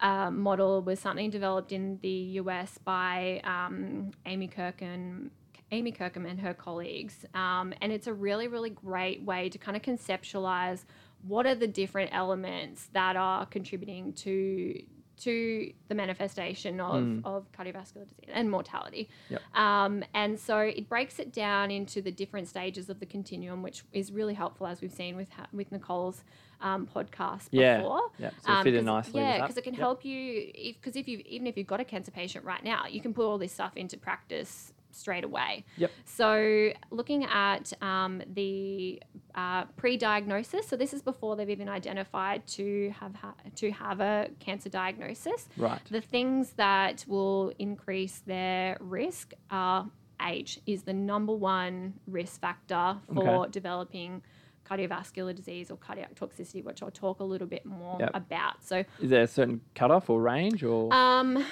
uh, 0.00 0.32
model 0.32 0.82
was 0.82 0.98
something 0.98 1.30
developed 1.30 1.70
in 1.70 1.96
the 2.02 2.40
US 2.40 2.76
by 2.76 3.40
um, 3.44 4.10
Amy 4.26 4.48
Kirkham. 4.48 5.30
Amy 5.70 5.90
Kirkham 5.92 6.26
and 6.26 6.38
her 6.40 6.52
colleagues. 6.52 7.24
Um, 7.34 7.72
and 7.80 7.92
it's 7.92 8.06
a 8.06 8.12
really, 8.12 8.46
really 8.46 8.70
great 8.70 9.22
way 9.22 9.48
to 9.48 9.58
kind 9.58 9.76
of 9.76 9.82
conceptualize 9.82 10.84
what 11.26 11.46
are 11.46 11.54
the 11.54 11.66
different 11.66 12.10
elements 12.12 12.88
that 12.92 13.16
are 13.16 13.46
contributing 13.46 14.12
to 14.12 14.82
to 15.18 15.72
the 15.88 15.94
manifestation 15.94 16.80
of, 16.80 17.02
Mm. 17.02 17.24
of 17.24 17.50
cardiovascular 17.52 18.04
disease 18.08 18.28
and 18.32 18.50
mortality. 18.50 19.08
Yep. 19.30 19.40
Um, 19.54 20.04
and 20.14 20.38
so 20.38 20.58
it 20.58 20.88
breaks 20.88 21.18
it 21.18 21.32
down 21.32 21.70
into 21.70 22.02
the 22.02 22.10
different 22.10 22.48
stages 22.48 22.88
of 22.88 22.98
the 23.00 23.06
continuum, 23.06 23.62
which 23.62 23.84
is 23.92 24.10
really 24.12 24.34
helpful, 24.34 24.66
as 24.66 24.80
we've 24.80 24.92
seen 24.92 25.16
with 25.16 25.30
ha- 25.30 25.46
with 25.52 25.70
Nicole's 25.72 26.24
um, 26.60 26.86
podcast 26.94 27.48
Yeah. 27.50 27.78
before. 27.78 28.10
Yeah. 28.18 28.30
So 28.46 28.52
it 28.60 28.62
fit 28.62 28.74
in 28.74 28.84
nicely. 28.84 29.20
Yeah, 29.20 29.40
because 29.40 29.56
it 29.56 29.62
can 29.64 29.74
Yep. 29.74 29.80
help 29.80 30.04
you. 30.04 30.52
Because 30.74 30.94
if, 30.96 31.08
you 31.08 31.22
even 31.26 31.46
if 31.48 31.56
you've 31.56 31.66
got 31.66 31.80
a 31.80 31.84
cancer 31.84 32.10
patient 32.12 32.44
right 32.44 32.62
now, 32.62 32.86
you 32.86 33.00
can 33.00 33.12
put 33.12 33.24
all 33.26 33.36
this 33.38 33.52
stuff 33.52 33.76
into 33.76 33.96
practice 33.96 34.72
straight 34.94 35.24
away. 35.24 35.64
Yep. 35.76 35.90
So 36.04 36.70
looking 36.90 37.24
at 37.24 37.72
um, 37.82 38.22
the 38.34 39.02
uh, 39.34 39.64
pre-diagnosis, 39.76 40.66
so 40.68 40.76
this 40.76 40.92
is 40.92 41.02
before 41.02 41.36
they've 41.36 41.48
even 41.50 41.68
identified 41.68 42.46
to 42.48 42.92
have 43.00 43.14
ha- 43.14 43.34
to 43.56 43.70
have 43.72 44.00
a 44.00 44.28
cancer 44.40 44.68
diagnosis. 44.68 45.48
Right. 45.56 45.80
The 45.90 46.00
things 46.00 46.50
that 46.56 47.04
will 47.08 47.52
increase 47.58 48.18
their 48.26 48.76
risk 48.80 49.32
are 49.50 49.88
age 50.24 50.60
is 50.66 50.82
the 50.84 50.92
number 50.92 51.34
one 51.34 51.94
risk 52.06 52.40
factor 52.40 52.96
for 53.12 53.28
Okay. 53.44 53.50
developing 53.50 54.22
cardiovascular 54.64 55.34
disease 55.34 55.70
or 55.70 55.76
cardiac 55.76 56.14
toxicity, 56.14 56.62
which 56.62 56.82
I'll 56.82 56.90
talk 56.92 57.18
a 57.20 57.24
little 57.24 57.48
bit 57.48 57.66
more 57.66 57.96
Yep. 57.98 58.10
about. 58.14 58.62
So, 58.64 58.84
Is 59.00 59.10
there 59.10 59.22
a 59.22 59.26
certain 59.26 59.60
cutoff 59.74 60.08
or 60.08 60.20
range 60.22 60.62
or? 60.62 60.92
um, 60.94 61.44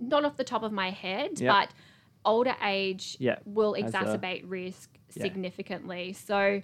not 0.00 0.24
off 0.24 0.36
the 0.36 0.44
top 0.44 0.62
of 0.64 0.72
my 0.72 0.90
head, 0.90 1.40
Yep. 1.40 1.48
but 1.54 1.74
older 2.24 2.54
age 2.62 3.16
Yeah, 3.18 3.36
will 3.44 3.74
as 3.76 3.94
a- 3.94 3.98
exacerbate 3.98 4.44
risk 4.46 4.90
Yeah. 5.14 5.22
significantly. 5.22 6.12
So, 6.12 6.62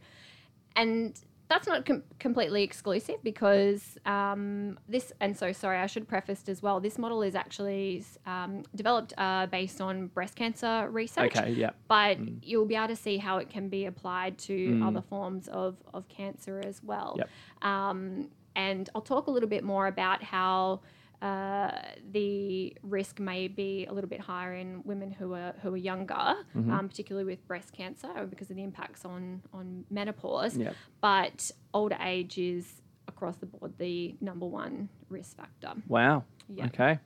and 0.75 1.18
that's 1.48 1.68
not 1.68 1.86
com- 1.86 2.02
completely 2.18 2.64
exclusive 2.64 3.22
because 3.22 3.96
um, 4.04 4.78
this, 4.88 5.12
and 5.20 5.36
so 5.36 5.52
sorry, 5.52 5.78
I 5.78 5.86
should 5.86 6.08
preface 6.08 6.42
as 6.48 6.60
well. 6.60 6.80
This 6.80 6.98
model 6.98 7.22
is 7.22 7.34
actually 7.36 8.04
um, 8.26 8.64
developed 8.75 9.14
uh, 9.16 9.46
based 9.46 9.80
on 9.80 10.08
breast 10.08 10.34
cancer 10.34 10.88
research, 10.90 11.36
okay. 11.36 11.52
Yeah. 11.52 11.70
but 11.88 12.18
Mm. 12.18 12.38
you'll 12.42 12.66
be 12.66 12.75
able 12.75 12.88
to 12.88 12.96
see 12.96 13.18
how 13.18 13.38
it 13.38 13.48
can 13.48 13.68
be 13.68 13.86
applied 13.86 14.38
to 14.38 14.56
Mm. 14.56 14.86
other 14.88 15.02
forms 15.02 15.46
of, 15.48 15.76
of 15.94 16.08
cancer 16.08 16.60
as 16.64 16.82
well. 16.82 17.14
Yep. 17.18 17.30
Um, 17.62 18.28
and 18.56 18.90
I'll 18.94 19.02
talk 19.02 19.28
a 19.28 19.30
little 19.30 19.48
bit 19.48 19.62
more 19.62 19.86
about 19.86 20.22
how 20.25 20.80
uh, 21.23 21.70
the 22.12 22.76
risk 22.82 23.18
may 23.20 23.49
be 23.49 23.87
a 23.87 23.92
little 23.92 24.08
bit 24.11 24.20
higher 24.20 24.54
in 24.54 24.82
women 24.85 25.11
who 25.11 25.35
are 25.35 25.54
who 25.62 25.73
are 25.75 25.76
younger, 25.76 26.35
Mhm. 26.54 26.70
um, 26.70 26.88
particularly 26.88 27.25
with 27.25 27.46
breast 27.46 27.73
cancer, 27.73 28.26
because 28.28 28.50
of 28.50 28.56
the 28.56 28.62
impacts 28.62 29.04
on 29.04 29.42
on 29.52 29.85
menopause. 29.90 30.56
Yeah. 30.56 30.73
But 31.00 31.50
older 31.73 31.99
age 32.00 32.38
is 32.38 32.82
across 33.08 33.37
the 33.37 33.46
board 33.46 33.78
the 33.78 34.16
number 34.20 34.46
one 34.46 34.88
risk 35.08 35.37
factor. 35.37 35.73
Wow. 35.88 36.25
Yeah. 36.49 36.66
Okay. 36.66 36.99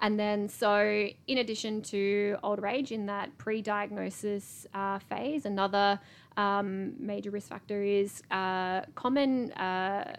And 0.00 0.18
then, 0.18 0.48
so 0.48 1.08
in 1.28 1.38
addition 1.38 1.80
to 1.82 2.36
older 2.42 2.66
age, 2.66 2.90
in 2.90 3.06
that 3.06 3.38
pre 3.38 3.62
diagnosis 3.62 4.66
uh, 4.74 4.98
phase, 4.98 5.46
another 5.46 6.00
um, 6.36 6.94
major 6.98 7.30
risk 7.30 7.48
factor 7.50 7.82
is 7.82 8.20
uh, 8.32 8.80
common, 8.96 9.52
uh, 9.52 10.12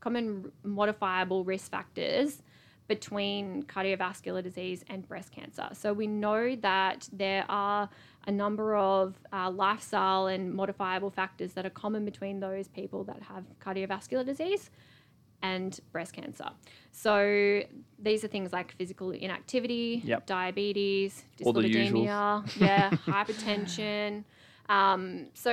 common 0.00 0.52
modifiable 0.62 1.44
risk 1.44 1.70
factors 1.70 2.42
between 2.88 3.62
cardiovascular 3.64 4.42
disease 4.42 4.82
and 4.88 5.06
breast 5.06 5.30
cancer. 5.30 5.68
So 5.74 5.92
we 5.92 6.06
know 6.06 6.56
that 6.56 7.06
there 7.12 7.44
are 7.48 7.88
a 8.26 8.32
number 8.32 8.76
of 8.76 9.14
uh, 9.32 9.50
lifestyle 9.50 10.26
and 10.26 10.54
modifiable 10.54 11.10
factors 11.10 11.52
that 11.52 11.66
are 11.66 11.70
common 11.70 12.04
between 12.06 12.40
those 12.40 12.66
people 12.68 13.04
that 13.04 13.20
have 13.22 13.44
cardiovascular 13.60 14.24
disease 14.24 14.70
and 15.42 15.78
breast 15.92 16.14
cancer. 16.14 16.48
So 16.92 17.62
these 17.98 18.24
are 18.24 18.28
things 18.28 18.52
like 18.52 18.72
physical 18.72 19.10
inactivity, 19.10 20.00
Yep. 20.04 20.26
diabetes, 20.26 21.24
dyslipidemia, 21.38 22.50
yeah, 22.56 22.90
hypertension. 23.06 24.24
Um, 24.68 25.26
so 25.34 25.52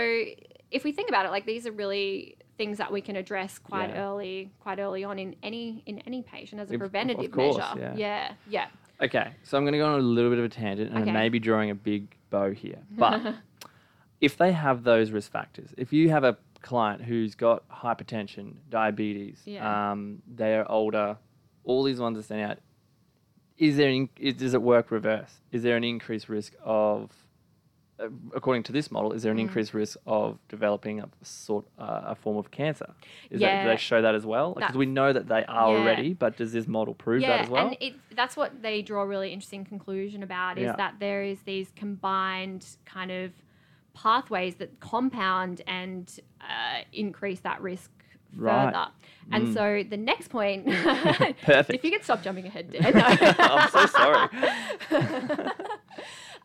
if 0.72 0.84
we 0.84 0.92
think 0.92 1.10
about 1.10 1.26
it, 1.26 1.32
like 1.32 1.46
these 1.46 1.68
are 1.68 1.72
really 1.72 2.38
things 2.58 2.78
that 2.78 2.92
we 2.92 3.02
can 3.02 3.16
address 3.16 3.60
quite 3.60 3.90
Yeah. 3.90 4.06
early, 4.08 4.50
quite 4.60 4.80
early 4.80 5.04
on 5.04 5.20
in 5.20 5.36
any 5.44 5.84
in 5.86 6.00
any 6.00 6.22
patient 6.22 6.62
as 6.62 6.72
a 6.72 6.78
preventative 6.78 7.32
course, 7.32 7.58
measure. 7.58 7.80
yeah. 7.80 7.96
yeah, 7.96 8.34
yeah. 8.50 8.68
Okay. 9.02 9.32
So 9.44 9.58
I'm 9.58 9.64
going 9.64 9.74
to 9.74 9.78
go 9.80 9.88
on 9.88 10.00
a 10.00 10.04
little 10.04 10.30
bit 10.30 10.40
of 10.40 10.46
a 10.46 10.50
tangent 10.50 10.92
and 10.92 11.02
Okay. 11.04 11.12
maybe 11.12 11.40
drawing 11.40 11.70
a 11.70 11.76
big 11.76 12.16
bow 12.30 12.52
here. 12.52 12.80
But 12.98 13.36
if 14.22 14.38
they 14.38 14.54
have 14.54 14.84
those 14.84 15.12
risk 15.12 15.32
factors, 15.32 15.74
if 15.78 15.92
you 15.92 16.10
have 16.12 16.24
a 16.24 16.38
client 16.62 17.02
who's 17.04 17.36
got 17.36 17.68
hypertension, 17.70 18.56
diabetes, 18.70 19.42
Yeah. 19.46 19.92
um, 19.92 20.22
they're 20.26 20.70
older, 20.72 21.18
all 21.66 21.84
these 21.84 22.00
ones 22.00 22.18
are 22.18 22.22
standing 22.24 22.46
out. 22.50 22.58
Is 23.58 23.78
there 23.78 23.90
in, 23.90 24.10
is, 24.18 24.36
does 24.36 24.54
it 24.54 24.62
work 24.62 24.92
reverse? 24.92 25.40
Is 25.52 25.64
there 25.64 25.78
an 25.78 25.84
increased 25.84 26.28
risk 26.30 26.54
of, 26.64 27.12
according 28.36 28.64
to 28.64 28.72
this 28.74 28.92
model, 28.92 29.14
is 29.14 29.24
there 29.24 29.32
an 29.32 29.38
Mm. 29.38 29.42
increased 29.48 29.74
risk 29.74 29.98
of 30.06 30.38
developing 30.50 31.00
a 31.00 31.08
sort 31.24 31.66
uh, 31.80 32.02
a 32.08 32.16
form 32.16 32.38
of 32.38 32.52
cancer? 32.52 32.94
Is 33.30 33.40
that, 33.42 33.64
do 33.64 33.70
they 33.70 33.78
show 33.78 34.02
that 34.02 34.16
as 34.16 34.26
well? 34.26 34.50
Because 34.50 34.62
That's- 34.62 34.78
we 34.78 34.86
know 34.86 35.14
that 35.14 35.28
they 35.28 35.46
are 35.46 35.72
Yeah. 35.72 35.80
already, 35.80 36.14
but 36.14 36.36
does 36.38 36.52
this 36.52 36.68
model 36.68 36.94
prove 36.94 37.22
yeah, 37.22 37.30
that 37.30 37.40
as 37.46 37.50
well? 37.50 37.68
and 37.68 37.78
it, 37.80 37.94
that's 38.16 38.36
what 38.36 38.62
they 38.62 38.82
draw 38.82 39.04
a 39.04 39.08
really 39.08 39.32
interesting 39.32 39.64
conclusion 39.64 40.24
about 40.24 40.58
is 40.58 40.66
Yeah. 40.66 40.76
that 40.76 40.96
there 41.00 41.24
is 41.24 41.42
these 41.44 41.72
combined 41.76 42.66
kind 42.86 43.12
of 43.12 43.32
pathways 43.94 44.56
that 44.56 44.78
compound 44.82 45.62
and 45.68 46.20
uh, 46.42 46.82
increase 46.92 47.40
that 47.42 47.62
risk 47.62 47.92
further. 48.38 48.46
Right. 48.46 48.88
And 49.32 49.48
Mm. 49.48 49.54
so 49.54 49.90
the 49.90 49.96
next 49.98 50.28
point, 50.28 50.66
Perfect. 51.42 51.70
if 51.74 51.84
you 51.86 51.92
could 51.92 52.04
stop 52.04 52.22
jumping 52.22 52.46
ahead, 52.46 52.72
Dan. 52.72 52.92
I'm 53.40 53.70
so 53.70 53.86
sorry. 53.86 54.28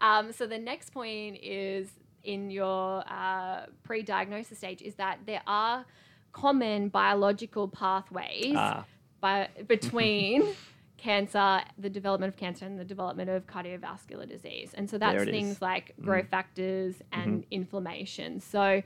Um, 0.01 0.33
so 0.33 0.47
the 0.47 0.59
next 0.59 0.91
point 0.93 1.39
is 1.43 1.89
in 2.25 2.51
your 2.51 3.03
uh, 3.09 3.67
pre-diagnosis 3.83 4.59
stage 4.59 4.83
is 4.83 4.95
that 4.97 5.19
there 5.27 5.43
are 5.47 5.85
common 6.33 6.89
biological 6.89 7.69
pathways 7.69 8.55
Ah, 8.57 8.85
by, 9.21 9.49
between 9.67 10.55
cancer, 10.97 11.63
the 11.79 11.91
development 11.91 12.33
of 12.33 12.39
cancer, 12.39 12.67
and 12.67 12.79
the 12.79 12.85
development 12.85 13.31
of 13.31 13.47
cardiovascular 13.47 14.29
disease. 14.29 14.73
And 14.75 14.89
so 14.89 14.99
that's 14.99 15.25
things 15.25 15.53
is. 15.53 15.59
Mm. 15.59 15.63
like 15.63 15.95
growth 16.01 16.29
factors 16.29 16.97
and 17.13 17.45
inflammation. 17.51 18.41
So 18.41 18.83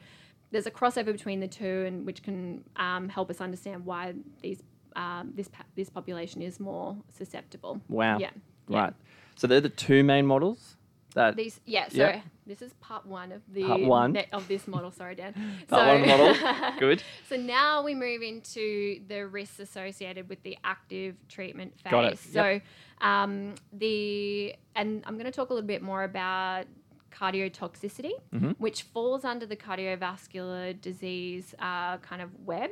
there's 0.51 0.67
a 0.67 0.71
crossover 0.71 1.07
between 1.07 1.41
the 1.41 1.49
two, 1.49 1.85
and 1.87 2.07
which 2.07 2.23
can 2.23 2.65
um, 2.77 3.09
help 3.09 3.31
us 3.31 3.41
understand 3.41 3.85
why 3.85 4.15
these 4.41 4.63
um, 4.97 5.33
this 5.35 5.51
this 5.75 5.91
population 5.91 6.41
is 6.41 6.61
more 6.61 6.97
susceptible. 7.13 7.81
wow. 7.89 8.19
Yeah. 8.19 8.31
yeah. 8.69 8.83
Right. 8.83 8.95
So 9.35 9.49
they're 9.49 9.61
the 9.61 9.69
two 9.69 10.05
main 10.05 10.27
models. 10.27 10.77
That 11.15 11.37
These, 11.37 11.61
yeah. 11.65 11.89
So 11.89 11.97
Yep. 11.99 12.23
this 12.47 12.61
is 12.63 12.73
part 12.75 13.07
one 13.07 13.31
of 13.33 13.41
the 13.53 13.65
Part 13.65 13.81
one. 13.83 14.13
ne- 14.13 14.29
of 14.33 14.47
this 14.49 14.67
model. 14.69 14.91
Sorry, 14.91 15.15
Dan. 15.15 15.33
Part 15.69 16.01
one 16.01 16.09
model. 16.09 16.35
Good. 16.79 17.03
So 17.29 17.37
now 17.37 17.83
we 17.85 17.95
move 17.95 18.21
into 18.23 19.01
the 19.09 19.27
risks 19.27 19.61
associated 19.61 20.29
with 20.29 20.43
the 20.43 20.59
active 20.65 21.15
treatment 21.29 21.79
phase. 21.81 21.91
Got 21.93 22.05
it. 22.13 22.19
So 22.19 22.61
um, 23.01 23.55
the 23.73 24.55
and 24.75 25.03
I'm 25.07 25.15
going 25.15 25.27
to 25.27 25.31
talk 25.33 25.51
a 25.51 25.55
little 25.55 25.67
bit 25.67 25.83
more 25.83 26.03
about 26.05 26.67
cardiotoxicity, 27.13 28.13
Mhm. 28.35 28.57
which 28.59 28.83
falls 28.83 29.25
under 29.25 29.47
the 29.47 29.57
cardiovascular 29.57 30.81
disease 30.81 31.55
uh, 31.59 31.99
kind 31.99 32.21
of 32.23 32.31
web. 32.45 32.71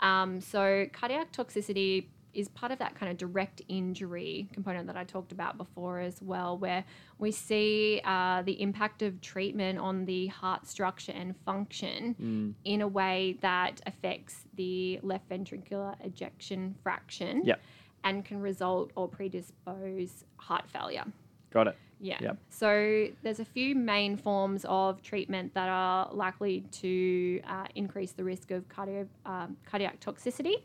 Um, 0.00 0.40
so 0.40 0.86
cardiac 0.92 1.32
toxicity 1.32 2.06
is 2.34 2.48
part 2.48 2.72
of 2.72 2.78
that 2.78 2.94
kind 2.94 3.10
of 3.12 3.18
direct 3.18 3.62
injury 3.68 4.48
component 4.52 4.86
that 4.86 4.96
I 4.96 5.04
talked 5.04 5.32
about 5.32 5.58
before 5.58 6.00
as 6.00 6.20
well, 6.22 6.56
where 6.58 6.84
we 7.18 7.30
see 7.30 8.00
uh, 8.04 8.42
the 8.42 8.60
impact 8.60 9.02
of 9.02 9.20
treatment 9.20 9.78
on 9.78 10.04
the 10.06 10.28
heart 10.28 10.66
structure 10.66 11.12
and 11.12 11.36
function 11.44 12.14
Mm, 12.20 12.54
in 12.64 12.80
a 12.80 12.88
way 12.88 13.36
that 13.40 13.80
affects 13.86 14.44
the 14.54 14.98
left 15.02 15.28
ventricular 15.28 15.94
ejection 16.04 16.74
fraction 16.82 17.42
Yep. 17.44 17.60
and 18.04 18.24
can 18.24 18.40
result 18.40 18.90
or 18.94 19.08
predispose 19.08 20.24
heart 20.36 20.68
failure. 20.68 21.04
got 21.50 21.66
it. 21.68 21.76
Yeah. 22.00 22.18
Yep. 22.20 22.36
So 22.50 23.08
there's 23.22 23.38
a 23.38 23.44
few 23.44 23.76
main 23.76 24.16
forms 24.16 24.64
of 24.68 25.02
treatment 25.02 25.54
that 25.54 25.68
are 25.68 26.12
likely 26.12 26.62
to 26.80 27.40
uh, 27.46 27.66
increase 27.76 28.10
the 28.12 28.24
risk 28.24 28.50
of 28.50 28.68
cardio, 28.68 29.06
um, 29.24 29.56
cardiac 29.64 30.00
toxicity. 30.00 30.62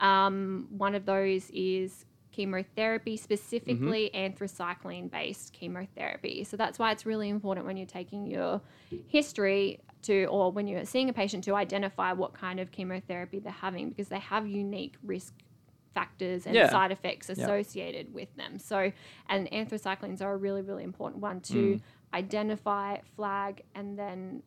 Um, 0.00 0.66
one 0.70 0.94
of 0.94 1.04
those 1.06 1.50
is 1.50 2.04
chemotherapy, 2.32 3.16
specifically 3.16 4.10
anthracycline 4.14 5.10
based 5.10 5.52
chemotherapy. 5.52 6.44
So 6.44 6.56
that's 6.56 6.78
why 6.78 6.92
it's 6.92 7.04
really 7.04 7.28
important 7.28 7.66
when 7.66 7.76
you're 7.76 7.86
taking 7.86 8.26
your 8.26 8.60
history 9.08 9.80
to, 10.02 10.24
or 10.26 10.50
when 10.52 10.66
you're 10.66 10.84
seeing 10.86 11.08
a 11.10 11.12
patient 11.12 11.44
to 11.44 11.54
identify 11.54 12.12
what 12.12 12.32
kind 12.32 12.60
of 12.60 12.70
chemotherapy 12.70 13.38
they're 13.40 13.52
having 13.52 13.88
because 13.90 14.08
they 14.08 14.18
have 14.20 14.46
unique 14.48 14.96
risk 15.02 15.34
factors 15.92 16.46
and 16.46 16.54
Yeah. 16.54 16.70
side 16.70 16.92
effects 16.92 17.28
associated 17.28 18.14
with 18.14 18.34
them. 18.36 18.58
So, 18.58 18.92
and 19.28 19.50
anthracyclines 19.50 20.22
are 20.22 20.32
a 20.32 20.36
really, 20.36 20.62
really 20.62 20.84
important 20.84 21.20
one 21.20 21.40
to 21.42 21.54
Mm. 21.74 21.80
identify, 22.14 22.98
flag, 23.16 23.62
and 23.74 23.98
then 23.98 24.42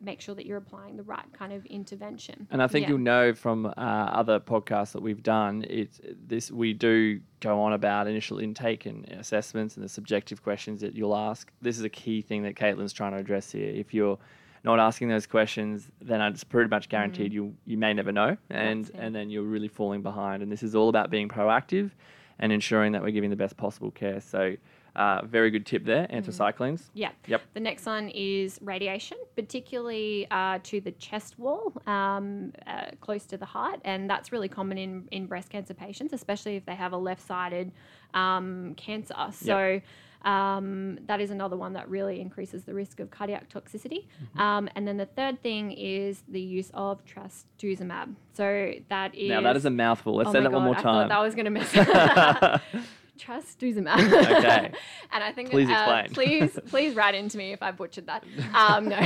make 0.00 0.20
sure 0.20 0.34
that 0.34 0.46
you're 0.46 0.56
applying 0.58 0.96
the 0.96 1.02
right 1.02 1.24
kind 1.32 1.52
of 1.52 1.64
intervention. 1.66 2.46
And 2.50 2.62
I 2.62 2.66
think 2.66 2.84
Yeah. 2.84 2.90
you'll 2.90 2.98
know 2.98 3.32
from 3.34 3.66
uh, 3.66 3.70
other 3.70 4.40
podcasts 4.40 4.92
that 4.92 5.02
we've 5.02 5.22
done, 5.22 5.64
it's 5.68 6.00
this 6.26 6.50
we 6.50 6.72
do 6.72 7.20
go 7.40 7.60
on 7.60 7.72
about 7.72 8.06
initial 8.06 8.38
intake 8.38 8.86
and 8.86 9.04
assessments 9.10 9.76
and 9.76 9.84
the 9.84 9.88
subjective 9.88 10.42
questions 10.42 10.80
that 10.80 10.94
you'll 10.94 11.16
ask. 11.16 11.52
This 11.62 11.78
is 11.78 11.84
a 11.84 11.88
key 11.88 12.22
thing 12.22 12.42
that 12.42 12.54
Caitlin's 12.54 12.92
trying 12.92 13.12
to 13.12 13.18
address 13.18 13.52
here. 13.52 13.68
If 13.70 13.92
you're 13.94 14.18
not 14.64 14.80
asking 14.80 15.08
those 15.08 15.26
questions, 15.26 15.90
then 16.00 16.20
it's 16.20 16.44
pretty 16.44 16.68
much 16.68 16.88
guaranteed 16.88 17.32
you 17.32 17.54
you 17.64 17.78
may 17.78 17.94
never 17.94 18.12
know, 18.12 18.36
and 18.50 18.90
and 18.94 19.14
then 19.14 19.30
you're 19.30 19.44
really 19.44 19.68
falling 19.68 20.02
behind. 20.02 20.42
And 20.42 20.50
this 20.50 20.62
is 20.62 20.74
all 20.74 20.88
about 20.88 21.10
being 21.10 21.28
proactive 21.28 21.90
and 22.40 22.52
ensuring 22.52 22.92
that 22.92 23.02
we're 23.02 23.10
giving 23.12 23.30
the 23.30 23.36
best 23.36 23.56
possible 23.56 23.90
care. 23.90 24.20
So, 24.20 24.56
uh, 24.96 25.22
very 25.24 25.50
good 25.50 25.66
tip 25.66 25.84
there, 25.84 26.06
anthracyclines. 26.08 26.90
Yeah. 26.94 27.10
Yep. 27.26 27.42
The 27.54 27.60
next 27.60 27.86
one 27.86 28.08
is 28.10 28.58
radiation, 28.62 29.18
particularly 29.36 30.26
uh, 30.30 30.58
to 30.64 30.80
the 30.80 30.92
chest 30.92 31.38
wall, 31.38 31.72
um, 31.86 32.52
uh, 32.66 32.86
close 33.00 33.24
to 33.26 33.36
the 33.36 33.46
heart, 33.46 33.80
and 33.84 34.08
that's 34.08 34.32
really 34.32 34.48
common 34.48 34.78
in, 34.78 35.08
in 35.10 35.26
breast 35.26 35.50
cancer 35.50 35.74
patients, 35.74 36.12
especially 36.12 36.56
if 36.56 36.66
they 36.66 36.74
have 36.74 36.92
a 36.92 36.96
left-sided 36.96 37.72
um, 38.14 38.74
cancer. 38.76 39.14
So. 39.32 39.80
Um, 40.22 40.98
that 41.06 41.20
is 41.20 41.30
another 41.30 41.56
one 41.56 41.74
that 41.74 41.88
really 41.88 42.20
increases 42.20 42.64
the 42.64 42.74
risk 42.74 42.98
of 42.98 43.08
cardiac 43.08 43.48
toxicity. 43.48 44.06
Mm-hmm. 44.22 44.40
Um, 44.40 44.68
and 44.74 44.86
then 44.86 44.96
the 44.96 45.06
third 45.06 45.40
thing 45.44 45.70
is 45.70 46.24
the 46.28 46.40
use 46.40 46.72
of 46.74 47.00
trastuzumab. 47.04 48.16
So 48.32 48.72
that 48.88 49.14
is. 49.14 49.28
Now 49.28 49.42
that 49.42 49.56
is 49.56 49.64
a 49.64 49.70
mouthful. 49.70 50.16
Let's 50.16 50.30
Oh 50.30 50.32
say 50.32 50.40
that 50.40 50.50
one 50.50 50.64
more 50.64 50.74
God, 50.74 50.80
I 50.80 50.82
thought 50.82 51.00
time. 51.00 51.08
that 51.10 51.18
was 51.20 51.34
going 51.36 51.54
to 51.54 52.60
mess. 53.26 53.44
Trastuzumab. 53.58 54.38
Okay. 54.38 54.72
and 55.12 55.24
I 55.24 55.32
think 55.32 55.50
Please 55.50 55.68
uh, 55.68 56.02
explain. 56.04 56.14
please 56.14 56.58
please 56.68 56.94
write 56.94 57.14
into 57.14 57.36
me 57.38 57.52
if 57.52 57.62
I 57.62 57.70
butchered 57.70 58.06
that. 58.06 58.24
Um, 58.54 58.88
no. 58.88 58.98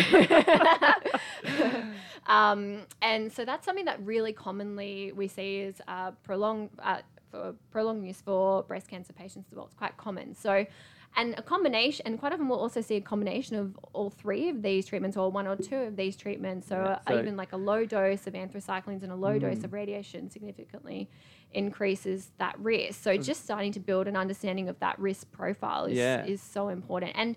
um, 2.27 2.83
and 3.01 3.33
so 3.33 3.45
that's 3.45 3.65
something 3.65 3.85
that 3.87 4.05
really 4.05 4.33
commonly 4.33 5.13
we 5.13 5.29
see 5.29 5.59
is 5.61 5.81
uh, 5.89 6.13
prolonged 6.23 6.71
uh, 6.83 6.99
for 7.31 7.55
prolonged 7.71 8.07
use 8.07 8.21
for 8.21 8.63
breast 8.65 8.89
cancer 8.89 9.13
patients 9.13 9.49
as 9.51 9.57
well. 9.57 9.67
It's 9.67 9.75
quite 9.75 9.97
common. 9.97 10.35
So. 10.35 10.67
And 11.15 11.35
a 11.37 11.43
combination, 11.43 12.07
and 12.07 12.19
quite 12.19 12.33
often 12.33 12.49
we'll 12.49 12.59
also 12.59 12.81
see 12.81 12.97
a 12.97 13.01
combination 13.03 13.57
of 13.57 13.79
all 13.93 14.09
three 14.09 14.49
of 14.49 14.63
these 14.63 14.87
treatments, 14.87 15.15
or 15.15 15.31
one 15.31 15.47
or 15.47 15.57
two 15.57 15.77
of 15.77 15.95
these 15.95 16.17
treatments. 16.17 16.67
So, 16.69 16.77
Yeah, 16.77 16.93
uh, 16.93 16.99
so- 17.07 17.19
even 17.21 17.37
like 17.37 17.53
a 17.53 17.59
low 17.59 17.85
dose 17.85 18.27
of 18.27 18.33
anthracyclines 18.33 19.03
and 19.03 19.13
a 19.13 19.15
low 19.15 19.35
Mm. 19.39 19.41
dose 19.43 19.63
of 19.63 19.75
radiation 19.75 20.31
significantly 20.31 21.11
increases 21.55 22.31
that 22.39 22.59
risk. 22.59 23.03
So 23.03 23.17
just 23.17 23.45
starting 23.45 23.73
to 23.73 23.81
build 23.81 24.07
an 24.09 24.17
understanding 24.17 24.69
of 24.69 24.79
that 24.81 24.99
risk 24.99 25.31
profile 25.33 25.85
is, 25.87 25.97
Yeah. 25.99 26.25
is 26.25 26.41
so 26.41 26.69
important. 26.69 27.13
And 27.15 27.37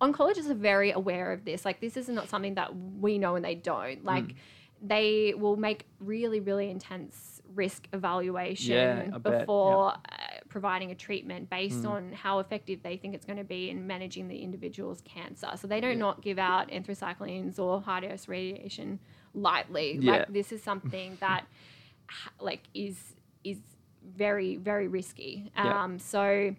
oncologists 0.00 0.48
are 0.50 0.54
very 0.54 0.90
aware 0.90 1.32
of 1.32 1.44
this. 1.44 1.64
Like 1.64 1.80
this 1.80 1.96
is 1.96 2.08
not 2.08 2.28
something 2.28 2.54
that 2.54 2.74
we 2.76 3.18
know 3.18 3.34
and 3.36 3.44
they 3.44 3.54
don't. 3.54 4.04
Like 4.04 4.24
Mm. 4.24 4.34
they 4.82 5.34
will 5.36 5.56
make 5.56 5.86
really, 6.00 6.38
really 6.40 6.70
intense 6.70 7.40
risk 7.54 7.88
evaluation 7.94 8.74
Yeah, 8.74 9.10
I 9.14 9.18
bet, 9.18 9.32
yeah. 9.32 9.38
before 9.40 9.92
uh, 9.92 9.96
providing 10.50 10.90
a 10.90 10.94
treatment 10.94 11.48
based 11.48 11.82
Mm. 11.84 11.90
on 11.90 12.12
how 12.12 12.38
effective 12.40 12.82
they 12.82 12.96
think 12.98 13.14
it's 13.14 13.24
going 13.24 13.38
to 13.38 13.44
be 13.44 13.70
in 13.70 13.86
managing 13.86 14.28
the 14.28 14.38
individual's 14.38 15.00
cancer. 15.02 15.48
So 15.56 15.66
they 15.66 15.80
don't 15.80 15.92
Yeah. 15.92 15.98
not 16.08 16.20
give 16.20 16.38
out 16.38 16.68
anthracyclines 16.68 17.58
or 17.58 17.80
high 17.80 18.00
dose 18.00 18.28
radiation 18.28 19.00
lightly. 19.32 19.98
Like 20.00 20.28
this 20.32 20.52
is 20.52 20.62
something 20.62 21.16
that 21.20 21.46
like 22.40 22.62
is 22.74 23.14
is 23.50 23.58
very 24.16 24.56
very 24.56 24.88
risky. 24.88 25.50
Yeah. 25.56 25.82
Um, 25.84 25.98
so. 25.98 26.54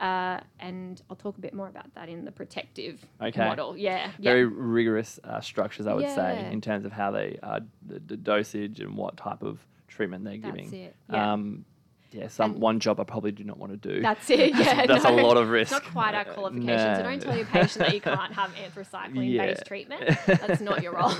Uh, 0.00 0.38
and 0.60 1.02
I'll 1.10 1.16
talk 1.16 1.36
a 1.38 1.40
bit 1.40 1.52
more 1.52 1.66
about 1.66 1.92
that 1.96 2.08
in 2.08 2.24
the 2.24 2.30
protective 2.30 3.04
Okay. 3.20 3.44
model. 3.44 3.76
Yeah, 3.76 4.12
very 4.20 4.42
yeah, 4.42 4.48
rigorous 4.54 5.18
uh, 5.24 5.40
structures, 5.40 5.88
I 5.88 5.92
would 5.94 6.08
say, 6.14 6.48
in 6.52 6.60
terms 6.60 6.84
of 6.84 6.92
how 6.92 7.10
they 7.10 7.36
uh, 7.42 7.58
the, 7.84 7.98
the 7.98 8.16
dosage 8.16 8.78
and 8.78 8.96
what 8.96 9.16
type 9.16 9.42
of 9.42 9.58
treatment 9.88 10.22
they're 10.22 10.38
that's 10.38 10.54
giving. 10.54 10.72
it. 10.72 10.94
Yeah, 11.10 11.32
Um, 11.32 11.64
yeah, 12.12 12.28
some 12.28 12.52
And- 12.52 12.60
one 12.62 12.78
job 12.78 13.00
I 13.00 13.02
probably 13.02 13.32
do 13.32 13.42
not 13.42 13.58
want 13.58 13.72
to 13.72 13.88
do. 13.92 14.00
that's 14.00 14.30
it. 14.30 14.50
Yeah, 14.56 14.86
that's 14.86 15.02
no. 15.02 15.18
a 15.18 15.20
lot 15.20 15.36
of 15.36 15.48
risk. 15.48 15.72
It's 15.72 15.84
not 15.84 15.92
quite 15.92 16.14
our 16.14 16.20
Uh, 16.20 16.32
qualification. 16.32 16.96
So 16.96 17.02
don't 17.02 17.20
tell 17.20 17.36
your 17.36 17.46
patient 17.46 17.84
that 17.86 17.94
you 17.94 18.00
can't 18.14 18.32
have 18.34 18.52
anthracycline 18.54 19.32
Yeah. 19.34 19.46
based 19.46 19.66
treatment. 19.66 20.16
That's 20.26 20.60
not 20.60 20.80
your 20.80 20.92
role. 20.92 21.10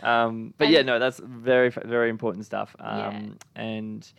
Um, 0.00 0.54
but 0.58 0.66
And- 0.66 0.74
yeah, 0.74 0.82
no, 0.82 1.00
that's 1.00 1.18
very 1.18 1.70
very 1.70 2.08
important 2.08 2.44
stuff. 2.46 2.76
Um, 2.78 2.98
Yeah. 3.56 3.60
And 3.60 4.12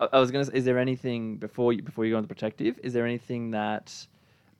I, 0.00 0.08
I 0.12 0.18
was 0.20 0.30
gonna. 0.30 0.44
say, 0.44 0.52
Is 0.54 0.64
there 0.64 0.78
anything 0.78 1.36
before 1.36 1.72
you 1.72 1.82
before 1.82 2.04
you 2.04 2.12
go 2.12 2.16
on 2.16 2.22
the 2.22 2.28
protective? 2.28 2.78
Is 2.82 2.92
there 2.92 3.06
anything 3.06 3.50
that 3.52 4.06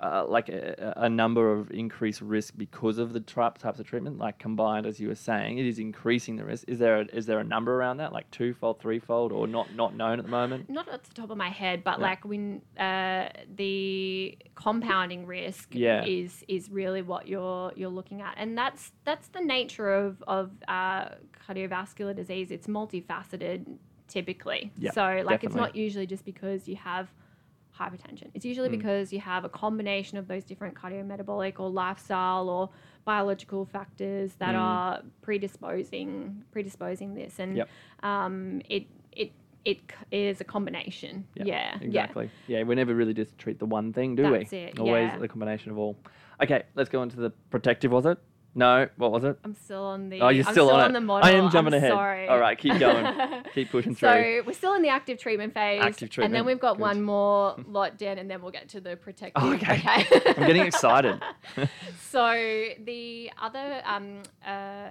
uh, 0.01 0.25
like 0.29 0.49
a, 0.49 0.93
a 0.97 1.09
number 1.09 1.53
of 1.53 1.73
increased 1.73 2.21
risk 2.21 2.55
because 2.57 2.99
of 2.99 3.13
the 3.13 3.19
type, 3.19 3.59
types 3.59 3.81
of 3.81 3.87
treatment, 3.87 4.17
like 4.17 4.39
combined, 4.39 4.87
as 4.87 5.01
you 5.01 5.09
were 5.09 5.15
saying, 5.17 5.59
it 5.59 5.67
is 5.67 5.81
increasing 5.81 6.37
the 6.37 6.45
risk. 6.45 6.65
Is 6.69 6.79
there 6.79 7.01
a, 7.01 7.05
is 7.07 7.27
there 7.27 7.41
a 7.41 7.45
number 7.45 7.75
around 7.75 7.97
that, 7.97 8.13
like 8.13 8.31
twofold, 8.31 8.81
threefold, 8.81 9.33
or 9.33 9.49
not 9.49 9.75
not 9.75 9.97
known 9.97 10.21
at 10.21 10.25
the 10.25 10.31
moment? 10.31 10.71
not 10.71 10.89
at 10.89 11.03
the 11.03 11.15
top 11.15 11.31
of 11.31 11.37
my 11.37 11.49
head, 11.49 11.83
but 11.83 11.99
Yeah. 11.99 12.05
like 12.05 12.25
when 12.25 12.63
uh, 12.79 13.29
the 13.57 14.39
compounding 14.55 15.27
risk 15.27 15.75
Yeah. 15.75 16.05
is 16.05 16.45
is 16.47 16.71
really 16.71 17.03
what 17.03 17.27
you're 17.27 17.73
you're 17.75 17.91
looking 17.91 18.23
at, 18.23 18.35
and 18.37 18.57
that's 18.57 18.93
that's 19.05 19.29
the 19.29 19.41
nature 19.41 19.93
of 19.93 20.23
of 20.29 20.53
uh, 20.69 21.09
cardiovascular 21.49 22.15
disease. 22.15 22.53
It's 22.53 22.69
multifaceted, 22.69 23.67
typically. 24.09 24.73
Yeah, 24.79 24.91
so 24.93 25.23
like 25.25 25.45
it's 25.45 25.55
not 25.55 25.77
usually 25.77 26.07
just 26.07 26.25
because 26.25 26.67
you 26.69 26.77
have 26.77 27.09
hypertension. 27.79 28.29
It's 28.35 28.45
usually 28.45 28.69
Mm. 28.69 28.73
because 28.79 29.13
you 29.13 29.21
have 29.21 29.45
a 29.45 29.49
combination 29.49 30.19
of 30.19 30.27
those 30.27 30.43
different 30.45 30.75
cardiometabolic 30.75 31.61
or 31.61 31.71
lifestyle 31.71 32.49
or 32.49 32.71
biological 33.05 33.65
factors 33.65 34.35
that 34.37 34.55
Mm. 34.55 34.59
are 34.61 35.03
predisposing 35.23 36.43
predisposing 36.51 37.15
this, 37.15 37.39
and 37.39 37.57
Yep. 37.57 37.69
um, 38.03 38.63
it 38.69 38.87
it 39.15 39.33
it 39.65 39.79
is 40.11 40.41
a 40.41 40.45
combination. 40.45 41.27
Yep, 41.35 41.47
Yeah, 41.47 41.79
Exactly. 41.83 42.31
Yeah. 42.47 42.63
we 42.63 42.75
never 42.75 42.95
really 42.95 43.13
just 43.13 43.37
treat 43.39 43.59
the 43.59 43.67
one 43.67 43.93
thing, 43.93 44.15
do 44.17 44.23
That's 44.23 44.51
we? 44.51 44.59
it, 44.59 44.79
Always 44.79 45.11
yeah. 45.11 45.19
the 45.19 45.29
combination 45.29 45.71
of 45.71 45.79
all. 45.79 45.97
Okay, 46.43 46.63
let's 46.75 46.89
go 46.89 47.03
into 47.03 47.17
the 47.17 47.31
protective. 47.51 47.93
Was 47.93 48.07
it? 48.07 48.19
No. 48.55 48.89
What 48.97 49.13
was 49.13 49.25
it? 49.25 49.39
I'm 49.45 49.55
still 49.55 49.85
on 49.85 50.09
the. 50.09 50.21
Oh, 50.21 50.29
you're 50.29 50.47
I'm 50.47 50.53
still 50.53 50.71
on 50.71 50.91
it. 50.91 50.93
the 50.93 51.01
model. 51.01 51.29
I 51.29 51.33
am 51.33 51.51
jumping 51.51 51.75
I'm 51.75 51.79
ahead. 51.79 51.93
Sorry. 51.93 52.29
All 52.29 52.39
right, 52.39 52.59
keep 52.59 52.79
going. 52.79 53.45
Keep 53.55 53.71
pushing 53.71 53.95
through. 53.95 54.09
So 54.09 54.43
we're 54.47 54.53
still 54.53 54.75
in 54.75 54.83
the 54.83 54.89
active 54.89 55.19
treatment 55.19 55.55
phase, 55.55 55.81
Active 55.83 56.11
and 56.19 56.35
then 56.35 56.45
we've 56.45 56.61
got 56.61 56.75
good. 56.75 56.83
one 56.83 57.03
more 57.03 57.57
lot 57.67 57.99
down, 57.99 58.19
and 58.19 58.31
then 58.31 58.43
we'll 58.43 58.51
get 58.51 58.69
to 58.71 58.81
the 58.81 58.97
protective. 58.97 59.43
Oh, 59.43 59.53
okay. 59.55 59.75
okay. 59.75 60.35
I'm 60.37 60.47
getting 60.47 60.63
excited. 60.67 61.21
so 62.11 62.67
the 62.85 63.31
other 63.41 63.83
um, 63.85 64.23
uh, 64.47 64.89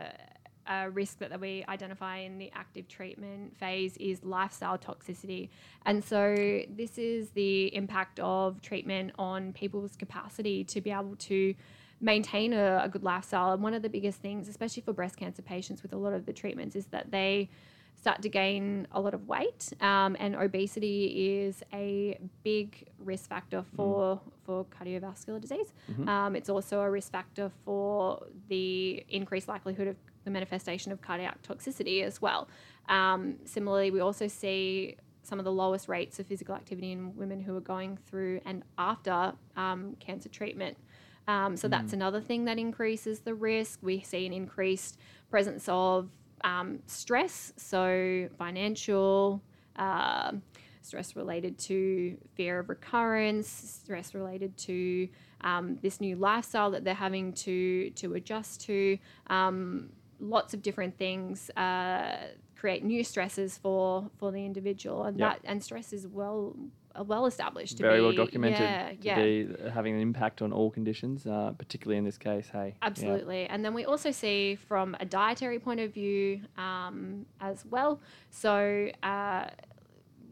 uh, 0.65 0.89
risk 0.91 1.19
that 1.19 1.39
we 1.39 1.63
identify 1.69 2.17
in 2.17 2.37
the 2.37 2.51
active 2.53 2.87
treatment 2.87 3.57
phase 3.57 3.95
is 3.97 4.23
lifestyle 4.23 4.77
toxicity, 4.77 5.49
and 5.85 6.03
so 6.03 6.61
this 6.69 6.97
is 6.97 7.29
the 7.31 7.73
impact 7.75 8.19
of 8.19 8.61
treatment 8.61 9.11
on 9.19 9.53
people's 9.53 9.95
capacity 9.95 10.63
to 10.65 10.81
be 10.81 10.91
able 10.91 11.15
to 11.17 11.53
maintain 11.99 12.53
a, 12.53 12.81
a 12.83 12.89
good 12.89 13.03
lifestyle. 13.03 13.53
And 13.53 13.63
one 13.63 13.73
of 13.73 13.81
the 13.81 13.89
biggest 13.89 14.19
things, 14.19 14.47
especially 14.47 14.83
for 14.83 14.93
breast 14.93 15.17
cancer 15.17 15.41
patients 15.41 15.81
with 15.81 15.93
a 15.93 15.97
lot 15.97 16.13
of 16.13 16.25
the 16.25 16.33
treatments, 16.33 16.75
is 16.75 16.85
that 16.87 17.11
they 17.11 17.49
start 17.95 18.21
to 18.21 18.29
gain 18.29 18.87
a 18.91 19.01
lot 19.01 19.15
of 19.15 19.27
weight, 19.27 19.73
um, 19.81 20.15
and 20.19 20.35
obesity 20.35 21.39
is 21.39 21.63
a 21.73 22.19
big 22.43 22.87
risk 22.99 23.27
factor 23.27 23.63
for 23.75 24.21
for 24.45 24.65
cardiovascular 24.65 25.41
disease. 25.41 25.73
Mhm. 25.91 26.07
Um, 26.07 26.35
it's 26.35 26.47
also 26.47 26.79
a 26.81 26.89
risk 26.89 27.11
factor 27.11 27.51
for 27.65 28.23
the 28.47 29.03
increased 29.09 29.47
likelihood 29.47 29.87
of 29.87 29.97
the 30.23 30.31
manifestation 30.31 30.91
of 30.91 31.01
cardiac 31.01 31.41
toxicity 31.41 32.03
as 32.03 32.21
well. 32.21 32.47
Um, 32.87 33.39
similarly, 33.45 33.91
we 33.91 33.99
also 33.99 34.27
see 34.27 34.95
some 35.23 35.39
of 35.39 35.45
the 35.45 35.51
lowest 35.51 35.89
rates 35.89 36.19
of 36.19 36.27
physical 36.27 36.55
activity 36.55 36.91
in 36.91 37.13
women 37.15 37.41
who 37.41 37.57
are 37.57 37.61
going 37.61 37.97
through 37.97 38.39
and 38.45 38.63
after 38.77 39.33
um, 39.57 39.95
cancer 39.99 40.29
treatment. 40.29 40.77
Um, 41.27 41.57
so 41.57 41.67
that's 41.67 41.93
another 41.93 42.21
thing 42.21 42.45
that 42.45 42.57
increases 42.57 43.19
the 43.19 43.33
risk. 43.35 43.79
We 43.81 44.01
see 44.01 44.25
an 44.25 44.33
increased 44.33 44.97
presence 45.29 45.65
of 45.67 46.09
um, 46.43 46.79
stress, 46.87 47.53
so 47.57 48.29
financial, 48.37 49.41
uh, 49.75 50.31
stress 50.81 51.15
related 51.15 51.57
to 51.57 52.17
fear 52.35 52.59
of 52.59 52.69
recurrence, 52.69 53.47
stress 53.49 54.15
related 54.15 54.55
to 54.57 55.09
um, 55.41 55.77
this 55.81 55.99
new 55.99 56.15
lifestyle 56.15 56.71
that 56.71 56.83
they're 56.85 56.93
having 56.93 57.33
to 57.33 57.89
to 57.91 58.13
adjust 58.13 58.61
to. 58.61 58.97
Um, 59.27 59.89
lots 60.19 60.53
of 60.53 60.61
different 60.61 60.97
things 60.97 61.49
uh, 61.51 62.27
create 62.55 62.83
new 62.85 63.03
stresses 63.03 63.57
for 63.57 64.09
for 64.17 64.31
the 64.31 64.45
individual, 64.45 65.03
and 65.03 65.19
Yep. 65.19 65.41
that 65.41 65.41
and 65.43 65.61
stress 65.61 65.91
is 65.91 66.07
well 66.07 66.55
well 67.03 67.25
established 67.25 67.77
to 67.77 67.83
Very 67.83 67.99
be 67.99 68.03
well 68.05 68.13
documented 68.13 68.59
Yeah, 68.59 68.89
to 68.89 68.97
yeah. 69.01 69.15
be 69.15 69.69
having 69.73 69.95
an 69.95 70.01
impact 70.01 70.41
on 70.41 70.51
all 70.53 70.69
conditions, 70.71 71.25
uh, 71.25 71.53
particularly 71.57 71.97
in 71.97 72.03
this 72.05 72.17
case. 72.17 72.47
Hey. 72.51 72.67
Yeah. 72.81 72.87
Absolutely. 72.87 73.45
And 73.47 73.63
then 73.63 73.73
we 73.73 73.85
also 73.85 74.11
see 74.11 74.55
from 74.55 74.95
a 74.99 75.05
dietary 75.05 75.59
point 75.59 75.79
of 75.79 75.93
view 75.93 76.41
um, 76.57 77.25
as 77.39 77.65
well. 77.65 77.99
So, 78.29 78.89
uh, 79.03 79.47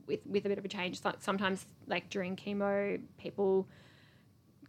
with 0.07 0.19
with 0.25 0.45
a 0.45 0.49
bit 0.49 0.57
of 0.57 0.65
a 0.65 0.67
change. 0.67 1.01
So- 1.01 1.15
Sometimes, 1.19 1.65
like 1.87 2.09
during 2.09 2.35
chemo, 2.35 2.99
people 3.17 3.67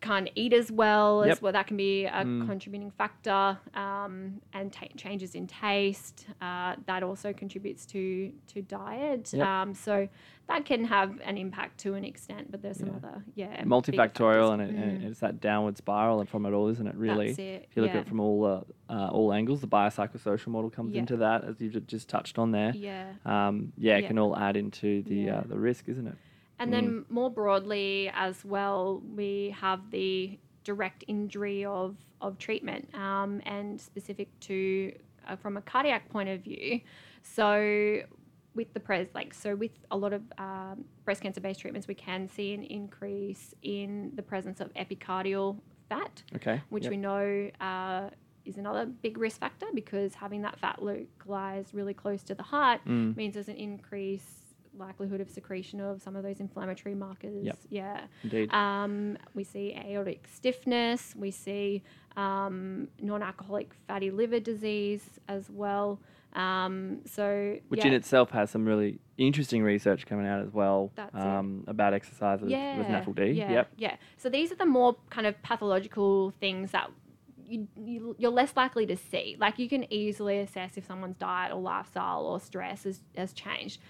can't 0.01 0.29
eat 0.35 0.53
as 0.53 0.71
well 0.71 1.23
as 1.25 1.41
well. 1.43 1.53
That 1.53 1.67
can 1.67 1.77
be 1.77 2.05
a 2.05 2.11
Mm. 2.25 2.47
contributing 2.47 2.91
factor, 2.91 3.59
um, 3.75 4.41
and 4.53 4.73
ta 4.73 4.87
changes 4.97 5.35
in 5.35 5.47
taste. 5.47 6.27
Uh, 6.41 6.77
that 6.87 7.03
also 7.03 7.33
contributes 7.33 7.87
to 7.87 8.33
to 8.49 8.63
diet. 8.63 9.33
Yep. 9.33 9.47
Um, 9.47 9.75
so 9.75 10.09
that 10.49 10.65
can 10.65 10.85
have 10.85 11.19
an 11.25 11.37
impact 11.37 11.79
to 11.81 11.95
an 11.95 12.05
extent. 12.05 12.51
But 12.53 12.63
there's 12.63 12.79
some 12.79 12.89
Yeah. 12.91 12.97
other 12.97 13.25
yeah 13.35 13.65
multifactorial 13.65 14.53
and, 14.53 14.63
it, 14.63 14.71
and 14.71 15.03
Mm. 15.03 15.05
it's 15.11 15.21
that 15.21 15.41
downward 15.41 15.77
spiral 15.77 16.25
from 16.27 16.47
it 16.47 16.53
all, 16.53 16.69
isn't 16.69 16.87
it? 16.87 16.95
Really, 16.95 17.31
it. 17.31 17.67
if 17.69 17.77
you 17.77 17.83
look 17.83 17.93
yeah. 17.93 17.99
at 18.01 18.07
it 18.07 18.09
from 18.09 18.21
all 18.21 18.45
uh, 18.45 18.61
uh, 18.89 19.09
all 19.09 19.33
angles, 19.33 19.61
the 19.61 19.67
biopsychosocial 19.69 20.49
model 20.49 20.71
comes 20.71 20.93
Yeah. 20.95 21.01
into 21.01 21.17
that, 21.19 21.45
as 21.45 21.61
you 21.61 21.71
ju- 21.71 21.81
just 21.81 22.09
touched 22.09 22.39
on 22.39 22.53
there. 22.53 22.73
yeah. 22.75 23.13
Um, 23.25 23.73
yeah, 23.77 23.97
it 23.97 24.07
can 24.07 24.19
all 24.19 24.37
add 24.37 24.57
into 24.57 25.03
the 25.03 25.31
uh, 25.31 25.41
the 25.47 25.59
risk, 25.59 25.89
isn't 25.89 26.07
it? 26.07 26.15
And 26.59 26.73
then 26.73 27.05
more 27.09 27.31
broadly 27.31 28.11
as 28.14 28.45
well, 28.45 29.03
we 29.14 29.55
have 29.59 29.90
the 29.90 30.38
direct 30.64 31.05
injury 31.07 31.64
of, 31.64 31.97
of 32.21 32.38
treatment 32.38 32.88
um, 32.95 33.40
and 33.47 33.81
specific 33.81 34.29
to 34.40 34.92
uh, 35.29 35.37
from 35.37 35.57
a 35.57 35.61
cardiac 35.61 36.09
point 36.09 36.29
of 36.29 36.40
view. 36.42 36.81
So 37.23 38.01
with 38.55 38.73
the 38.73 38.81
pres 38.81 39.09
like 39.14 39.35
so 39.35 39.55
with 39.55 39.73
a 39.90 39.97
lot 39.97 40.12
of 40.14 40.23
um, 40.38 40.85
breast 41.05 41.21
cancer 41.21 41.40
based 41.40 41.61
treatments, 41.61 41.87
we 41.88 41.95
can 41.95 42.27
see 42.29 42.55
an 42.55 42.62
increase 42.64 43.55
in 43.62 44.12
the 44.14 44.23
presence 44.23 44.61
of 44.61 44.73
epicardial 44.75 45.59
fat, 45.88 46.23
Okay. 46.37 46.62
which 46.71 46.85
Yep. 46.85 46.90
we 46.90 46.97
know 46.97 47.51
uh, 47.61 48.09
is 48.47 48.57
another 48.57 48.87
big 48.87 49.19
risk 49.19 49.40
factor 49.40 49.66
because 49.75 50.14
having 50.14 50.42
that 50.42 50.59
fat 50.59 50.83
localized 50.83 51.75
really 51.75 51.95
close 51.95 52.23
to 52.25 52.35
the 52.35 52.42
heart 52.45 52.81
Mm. 52.87 53.16
means 53.16 53.35
there's 53.35 53.49
an 53.49 53.57
increased 53.57 54.46
likelihood 54.79 55.21
of 55.21 55.29
secretion 55.31 55.81
of 55.81 56.03
some 56.03 56.17
of 56.17 56.23
those 56.23 56.41
inflammatory 56.41 56.95
markers. 56.95 57.45
Yep. 57.45 57.59
Yeah. 57.71 58.01
Indeed. 58.23 58.53
Um, 58.53 59.19
we 59.35 59.45
see 59.45 59.75
aortic 59.87 60.27
stiffness. 60.33 61.15
We 61.17 61.31
see 61.31 61.83
um, 62.17 62.89
non-alcoholic 63.01 63.75
fatty 63.87 64.11
liver 64.11 64.41
disease 64.41 65.03
as 65.29 65.51
well. 65.51 66.01
Um, 66.35 67.01
so 67.07 67.57
which 67.69 67.81
yeah, 67.81 67.87
in 67.89 67.95
itself 67.95 68.31
has 68.33 68.51
some 68.51 68.67
really 68.67 68.99
interesting 69.17 69.62
research 69.62 70.05
coming 70.07 70.27
out 70.27 70.43
as 70.43 70.53
well 70.53 70.93
um, 71.15 71.65
about 71.67 71.95
exercise 71.95 72.41
with, 72.41 72.51
with 72.51 72.87
NAFLD. 72.87 73.35
Yeah, 73.35 73.51
Yep. 73.53 73.69
yeah. 73.79 73.97
So 74.19 74.29
these 74.29 74.53
are 74.53 74.57
the 74.57 74.67
more 74.67 74.97
kind 75.09 75.27
of 75.27 75.41
pathological 75.43 76.33
things 76.39 76.73
that 76.73 76.91
you, 77.49 77.69
you 77.77 78.17
you're 78.19 78.31
less 78.31 78.53
likely 78.57 78.85
to 78.87 78.97
see. 78.97 79.37
Like 79.39 79.59
you 79.59 79.69
can 79.69 79.91
easily 79.91 80.39
assess 80.41 80.77
if 80.77 80.85
someone's 80.85 81.17
diet 81.17 81.53
or 81.53 81.61
lifestyle 81.61 82.27
or 82.27 82.39
stress 82.41 82.85
has, 82.85 83.01
has 83.17 83.33
changed. 83.33 83.81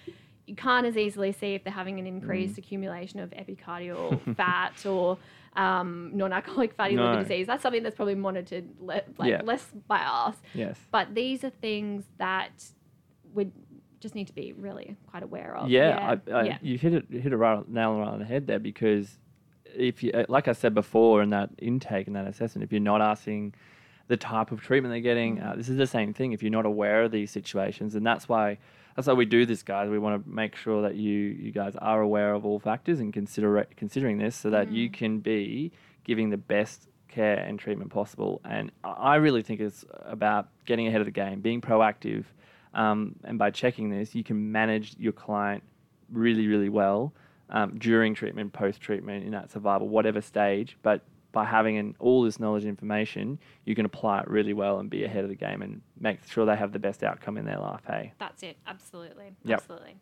You 0.47 0.55
can't 0.55 0.87
as 0.87 0.97
easily 0.97 1.33
see 1.33 1.55
if 1.55 1.65
they're 1.65 1.73
having 1.73 1.99
an 1.99 2.07
increased 2.07 2.55
Mm. 2.55 2.59
accumulation 2.59 3.21
of 3.21 3.31
epicardial 3.31 4.21
fat 4.37 4.87
or 4.87 5.19
um, 5.57 6.11
non-alcoholic 6.15 6.75
fatty 6.75 6.95
No. 6.95 7.05
liver 7.11 7.23
disease. 7.23 7.47
That's 7.47 7.63
something 7.63 7.83
that's 7.83 7.97
probably 7.97 8.15
monitored 8.15 8.69
le- 8.81 9.03
like 9.19 9.31
Yeah. 9.31 9.41
less 9.45 9.67
by 9.89 9.99
us. 9.99 10.37
Yes. 10.55 10.79
But 10.93 11.15
these 11.15 11.43
are 11.45 11.51
things 11.51 12.05
that 12.19 12.65
we 13.35 13.51
just 14.01 14.15
need 14.15 14.27
to 14.29 14.35
be 14.35 14.53
really 14.53 14.95
quite 15.11 15.23
aware 15.23 15.57
of. 15.57 15.69
Yeah, 15.71 16.19
I, 16.29 16.31
I, 16.33 16.43
yeah. 16.45 16.59
you 16.63 16.79
hit 16.79 16.93
it 16.95 17.07
hit 17.11 17.33
a 17.33 17.37
right, 17.37 17.67
nail 17.69 17.97
right 17.99 18.09
on 18.09 18.19
the 18.21 18.25
head 18.27 18.47
there 18.47 18.59
because 18.59 19.19
if 19.75 20.03
you, 20.03 20.13
like 20.29 20.47
I 20.49 20.53
said 20.53 20.75
before 20.75 21.23
in 21.23 21.31
that 21.31 21.51
intake 21.59 22.07
and 22.07 22.15
that 22.15 22.27
assessment, 22.27 22.63
if 22.65 22.71
you're 22.73 22.81
not 22.81 23.01
asking 23.01 23.55
the 24.09 24.17
type 24.17 24.53
of 24.53 24.61
treatment 24.61 24.93
they're 24.93 25.01
getting, 25.01 25.41
uh, 25.41 25.55
this 25.57 25.69
is 25.69 25.77
the 25.77 25.87
same 25.87 26.15
thing. 26.15 26.33
If 26.33 26.43
you're 26.43 26.53
not 26.53 26.67
aware 26.67 27.05
of 27.05 27.11
these 27.13 27.31
situations, 27.31 27.95
and 27.95 28.07
that's 28.07 28.29
why 28.29 28.59
that's 28.95 29.09
why 29.09 29.15
we 29.15 29.27
do 29.27 29.45
this, 29.45 29.63
guys. 29.63 29.91
We 29.91 29.99
want 29.99 30.25
to 30.25 30.31
make 30.31 30.57
sure 30.57 30.83
that 30.83 30.95
you 30.95 31.13
you 31.13 31.53
guys 31.53 31.75
are 31.77 32.01
aware 32.01 32.33
of 32.35 32.47
all 32.47 32.59
factors 32.59 33.01
and 33.01 33.13
consider 33.13 33.67
considering 33.77 34.19
this 34.19 34.35
so 34.37 34.51
that 34.51 34.71
you 34.71 34.89
Mm. 34.89 34.93
can 34.93 35.19
be 35.21 35.73
giving 36.05 36.31
the 36.31 36.37
best 36.39 36.89
care 37.09 37.39
and 37.39 37.59
treatment 37.59 37.91
possible. 37.91 38.41
And 38.45 38.71
I 38.85 38.91
I 38.91 39.17
really 39.17 39.43
think 39.43 39.61
it's 39.61 39.85
about 40.03 40.49
getting 40.65 40.87
ahead 40.87 41.01
of 41.01 41.07
the 41.07 41.11
game, 41.13 41.41
being 41.41 41.61
proactive. 41.61 42.25
Um, 42.75 43.17
and 43.25 43.39
by 43.39 43.51
checking 43.51 43.89
this, 43.91 44.15
you 44.15 44.23
can 44.23 44.53
manage 44.53 44.97
your 44.99 45.13
client 45.13 45.63
really, 46.11 46.47
really 46.47 46.69
well 46.69 47.13
um, 47.49 47.79
during 47.79 48.15
treatment, 48.15 48.53
post 48.53 48.81
treatment, 48.81 49.25
in 49.25 49.31
that 49.33 49.51
survival, 49.51 49.89
whatever 49.89 50.21
stage. 50.21 50.77
But 50.83 51.03
by 51.37 51.45
having 51.45 51.77
an, 51.77 51.95
all 51.99 52.23
this 52.23 52.41
knowledge 52.41 52.63
and 52.63 52.71
information, 52.71 53.39
you 53.67 53.75
can 53.75 53.85
apply 53.85 54.21
it 54.21 54.27
really 54.27 54.55
well 54.55 54.79
and 54.79 54.89
be 54.89 55.05
ahead 55.05 55.23
of 55.23 55.29
the 55.29 55.37
game 55.37 55.61
and 55.61 55.83
make 56.01 56.19
sure 56.27 56.47
they 56.47 56.57
have 56.57 56.73
the 56.73 56.79
best 56.79 57.03
outcome 57.03 57.37
in 57.37 57.45
their 57.45 57.59
life. 57.59 57.83
Hey. 57.87 58.15
That's 58.19 58.43
it. 58.43 58.57
Absolutely. 58.67 59.33
Yep. 59.45 59.61
Absolutely. 59.61 59.97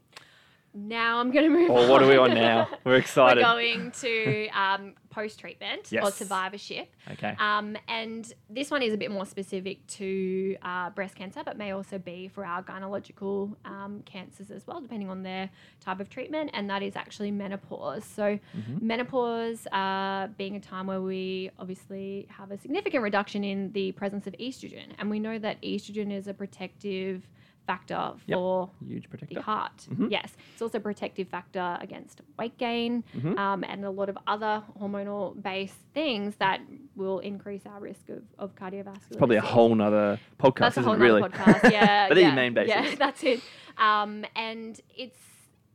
Now 0.77 1.19
I'm 1.21 1.31
going 1.31 1.45
to 1.45 1.51
move 1.57 1.71
Well, 1.71 1.85
on. 1.85 1.89
what 1.89 2.03
are 2.03 2.09
we 2.09 2.17
on 2.17 2.35
now? 2.35 2.69
We're 2.85 2.97
excited. 2.97 3.37
We're 3.39 3.43
going 3.43 3.93
to 3.93 4.49
um, 4.49 4.95
post 5.09 5.39
treatment 5.39 5.93
or 6.03 6.11
survivorship. 6.11 6.93
Okay. 7.13 7.37
Um, 7.39 7.77
and 7.87 8.33
this 8.51 8.73
one 8.73 8.83
is 8.83 8.93
a 8.93 8.97
bit 8.97 9.13
more 9.13 9.25
specific 9.25 9.87
to 9.87 10.57
uh, 10.63 10.91
breast 10.91 11.15
cancer, 11.15 11.43
but 11.45 11.57
may 11.57 11.71
also 11.71 11.99
be 11.99 12.27
for 12.27 12.45
our 12.45 12.61
gynecological 12.65 13.55
um, 13.65 14.03
cancers 14.05 14.51
as 14.51 14.67
well, 14.67 14.81
depending 14.81 15.09
on 15.09 15.23
their 15.23 15.49
type 15.81 16.01
of 16.01 16.11
treatment. 16.11 16.51
And 16.55 16.69
that 16.71 16.83
is 16.83 16.97
actually 16.97 17.31
menopause. 17.31 18.05
So, 18.05 18.39
Mm-hmm. 18.57 18.87
menopause 18.87 19.67
uh, 19.69 20.29
being 20.37 20.57
a 20.57 20.61
time 20.61 20.87
where 20.87 21.01
we 21.01 21.51
obviously 21.59 22.27
have 22.31 22.51
a 22.51 22.59
significant 22.59 23.03
reduction 23.03 23.43
in 23.45 23.73
the 23.73 23.93
presence 23.93 24.27
of 24.27 24.35
estrogen. 24.41 24.87
And 24.99 25.09
we 25.11 25.19
know 25.19 25.39
that 25.39 25.61
estrogen 25.63 26.13
is 26.13 26.27
a 26.29 26.35
protective 26.35 27.29
factor 27.67 28.13
Yep. 28.27 28.37
for 28.37 28.71
Huge 28.87 29.03
the 29.05 29.09
protector. 29.09 29.41
heart. 29.41 29.87
Mhm. 29.91 30.11
Yes, 30.11 30.37
it's 30.53 30.61
also 30.63 30.79
a 30.79 30.81
protective 30.81 31.29
factor 31.29 31.79
against 31.81 32.21
weight 32.39 32.57
gain 32.59 33.05
Mhm. 33.15 33.39
um, 33.39 33.65
and 33.65 33.85
a 33.85 33.91
lot 33.91 34.09
of 34.09 34.19
other 34.27 34.63
hormonal 34.79 35.41
based 35.43 35.79
things 35.95 36.37
that 36.37 36.61
will 36.95 37.21
increase 37.21 37.65
our 37.67 37.81
risk 37.81 38.09
of, 38.11 38.23
of 38.39 38.55
cardiovascular. 38.55 39.07
It's 39.09 39.17
probably 39.17 39.37
a 39.37 39.41
whole 39.41 39.75
nother 39.75 40.19
podcast, 40.39 40.59
That's 40.59 40.77
a 40.77 40.81
isn't 40.81 40.93
whole 40.93 41.01
it, 41.03 41.05
really? 41.05 41.23
podcast. 41.23 41.71
Yeah, 41.73 42.09
But 42.09 42.15
these 42.17 42.23
yeah, 42.25 42.35
main 42.35 42.55
Yeah, 42.55 42.81
basics. 42.83 42.99
that's 43.05 43.25
it. 43.25 43.41
Um, 43.79 44.25
and 44.37 44.81
it's 44.97 45.19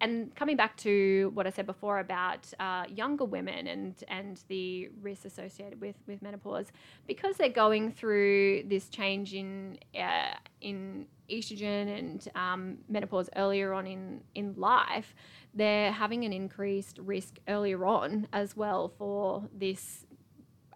and 0.01 0.33
coming 0.33 0.55
back 0.55 0.77
to 0.77 1.29
what 1.33 1.45
I 1.45 1.49
said 1.49 1.65
before 1.65 1.99
about 1.99 2.53
uh, 2.57 2.85
younger 2.87 3.25
women 3.25 3.67
and 3.67 4.01
and 4.07 4.41
the 4.47 4.87
risks 5.01 5.25
associated 5.25 5.81
with 5.81 5.97
with 6.07 6.21
menopause, 6.21 6.71
because 7.05 7.35
they're 7.35 7.49
going 7.49 7.91
through 7.91 8.63
this 8.67 8.87
change 8.87 9.33
in 9.33 9.77
uh, 9.93 10.35
in 10.61 11.05
estrogen 11.29 11.97
and 11.97 12.27
um, 12.35 12.77
menopause 12.87 13.29
earlier 13.35 13.73
on 13.73 13.87
in 13.87 14.21
in 14.35 14.53
life, 14.57 15.13
they're 15.53 15.91
having 15.91 16.25
an 16.25 16.33
increased 16.33 16.99
risk 16.99 17.39
earlier 17.47 17.85
on 17.85 18.27
as 18.33 18.55
well 18.55 18.91
for 18.97 19.49
this. 19.53 20.05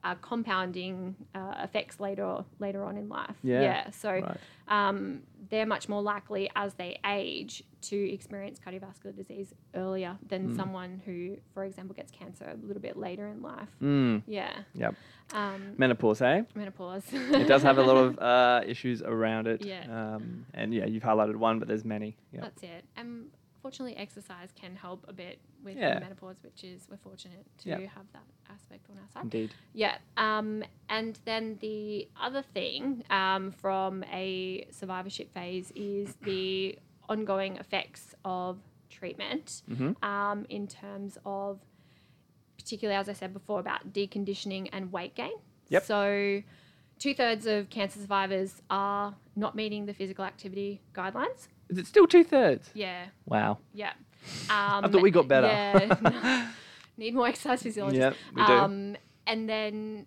Uh, 0.04 0.16
compounding 0.16 1.16
uh, 1.34 1.54
effects 1.64 1.98
later 1.98 2.44
later 2.60 2.84
on 2.84 2.98
in 2.98 3.08
life. 3.08 3.38
Yeah, 3.42 3.90
So 3.92 4.12
Right. 4.12 4.38
um, 4.68 5.22
they're 5.50 5.66
much 5.66 5.88
more 5.88 6.02
likely 6.02 6.50
as 6.58 6.74
they 6.74 7.00
age 7.06 7.64
to 7.84 8.14
experience 8.14 8.60
cardiovascular 8.60 9.16
disease 9.16 9.54
earlier 9.76 10.18
than 10.28 10.50
Mm. 10.50 10.56
someone 10.58 11.02
who, 11.06 11.38
for 11.54 11.64
example, 11.64 11.96
gets 11.96 12.12
cancer 12.12 12.46
a 12.50 12.66
little 12.68 12.82
bit 12.82 12.98
later 12.98 13.28
in 13.28 13.42
life. 13.42 13.70
Mm. 13.82 14.24
Yeah. 14.28 14.52
Yep. 14.74 14.96
Um, 15.34 15.76
Menopause, 15.78 16.22
eh? 16.22 16.42
menopause. 16.54 17.04
it 17.14 17.48
does 17.48 17.64
have 17.64 17.78
a 17.78 17.84
lot 17.84 17.98
of 17.98 18.20
uh, 18.32 18.62
issues 18.68 19.02
around 19.02 19.48
it. 19.48 19.64
Yeah. 19.66 19.84
Um, 20.16 20.46
and 20.54 20.74
yeah, 20.74 20.86
you've 20.86 21.04
highlighted 21.04 21.38
one, 21.38 21.60
but 21.60 21.68
there's 21.70 21.86
many. 21.86 22.18
Yeah. 22.34 22.42
That's 22.42 22.62
it. 22.64 22.84
And 22.98 23.28
fortunately, 23.64 23.96
exercise 23.98 24.50
can 24.54 24.76
help 24.76 25.04
a 25.08 25.14
bit 25.14 25.40
with 25.64 25.78
Yeah. 25.78 25.98
menopause, 26.00 26.36
which 26.44 26.64
is 26.64 26.86
we're 26.90 26.98
fortunate 26.98 27.46
to 27.60 27.70
Yep. 27.70 27.80
have 27.98 28.06
that 28.14 28.26
aspect 28.50 28.88
on 28.92 28.98
our 29.00 29.10
side. 29.10 29.24
Indeed. 29.24 29.56
Yeah. 29.74 29.98
Um, 30.18 30.64
and 30.90 31.18
then 31.26 31.58
the 31.62 32.08
other 32.20 32.42
thing 32.44 33.04
um, 33.10 33.52
from 33.52 34.04
a 34.12 34.68
survivorship 34.70 35.34
phase 35.34 35.72
is 35.76 36.16
the 36.22 36.78
ongoing 37.10 37.56
effects 37.58 38.14
of 38.26 38.60
treatment 38.90 39.64
Mm-hmm. 39.70 40.04
um, 40.06 40.46
in 40.50 40.68
terms 40.68 41.18
of, 41.26 41.60
particularly 42.58 43.00
as 43.00 43.08
I 43.10 43.14
said 43.14 43.34
before, 43.34 43.60
about 43.62 43.94
deconditioning 43.94 44.70
and 44.74 44.92
weight 44.92 45.16
gain. 45.16 45.34
Yep. 45.70 45.84
So, 45.86 46.44
two 47.00 47.14
thirds 47.14 47.46
of 47.48 47.70
cancer 47.70 48.00
survivors 48.00 48.62
are 48.70 49.16
not 49.36 49.56
meeting 49.56 49.86
the 49.86 49.94
physical 49.94 50.26
activity 50.26 50.82
guidelines. 50.94 51.48
Is 51.70 51.78
it 51.78 51.88
still 51.88 52.08
two 52.08 52.24
thirds? 52.24 52.70
Yeah. 52.74 53.06
Wow. 53.26 53.60
Yeah. 53.74 53.94
Um, 54.50 54.86
I 54.86 54.88
thought 54.88 55.02
we 55.02 55.12
got 55.12 55.28
better. 55.28 55.48
Yeah. 55.48 55.98
no. 56.02 56.48
Need 56.98 57.16
more 57.16 57.28
exercise 57.28 57.64
physiologists. 57.64 58.00
Yep, 58.00 58.16
we 58.36 58.46
do. 58.46 58.54
Um, 58.54 58.96
and 59.26 59.50
then 59.50 60.06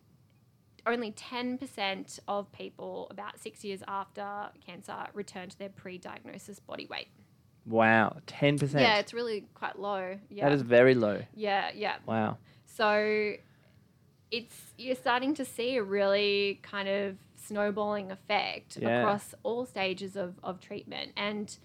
only 0.87 1.11
10% 1.13 2.19
of 2.29 2.51
people 2.53 3.09
about 3.11 3.41
six 3.41 3.65
years 3.65 3.83
after 3.89 4.25
cancer 4.65 4.95
return 5.13 5.49
to 5.49 5.59
their 5.59 5.69
pre 5.69 5.99
diagnosis 5.99 6.61
body 6.61 6.87
weight. 6.87 7.09
Wow. 7.67 8.19
10%. 8.29 8.81
Yeah, 8.81 8.99
it's 8.99 9.13
really 9.13 9.47
quite 9.55 9.79
low. 9.79 10.17
Yeah. 10.31 10.49
That 10.49 10.55
is 10.55 10.63
very 10.63 10.95
low. 10.95 11.23
yeah, 11.35 11.71
yeah. 11.75 11.97
Wow. 12.07 12.39
So 12.67 13.35
it's 14.31 14.55
you're 14.77 14.97
starting 14.97 15.35
to 15.35 15.45
see 15.45 15.77
a 15.77 15.83
really 15.83 16.61
kind 16.63 16.89
of 16.89 17.17
snowballing 17.47 18.11
effect 18.11 18.77
Yeah. 18.81 19.01
across 19.01 19.35
all 19.43 19.67
stages 19.67 20.17
of, 20.17 20.35
of 20.43 20.61
treatment. 20.61 21.13
And 21.17 21.57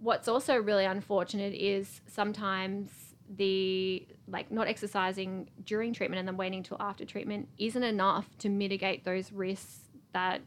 what's 0.00 0.28
also 0.28 0.56
really 0.56 0.84
unfortunate 0.84 1.54
is 1.54 2.00
sometimes 2.06 2.90
the 3.36 4.06
like 4.26 4.50
not 4.50 4.68
exercising 4.68 5.50
during 5.64 5.92
treatment 5.92 6.18
and 6.18 6.26
then 6.26 6.36
waiting 6.38 6.62
till 6.62 6.78
after 6.80 7.04
treatment 7.04 7.48
isn't 7.58 7.82
enough 7.82 8.26
to 8.38 8.48
mitigate 8.48 9.04
those 9.04 9.32
risks 9.32 9.80
that 10.14 10.40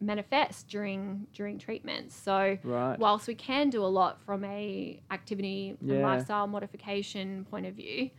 manifest 0.00 0.66
during 0.68 1.26
during 1.32 1.58
treatment. 1.58 2.10
So 2.10 2.58
Right. 2.62 2.98
whilst 2.98 3.28
we 3.28 3.34
can 3.34 3.70
do 3.70 3.84
a 3.84 3.86
lot 4.00 4.20
from 4.24 4.44
a 4.44 5.00
activity 5.10 5.76
and 5.80 6.02
lifestyle 6.02 6.46
modification 6.46 7.44
point 7.50 7.66
of 7.66 7.74
view, 7.74 8.10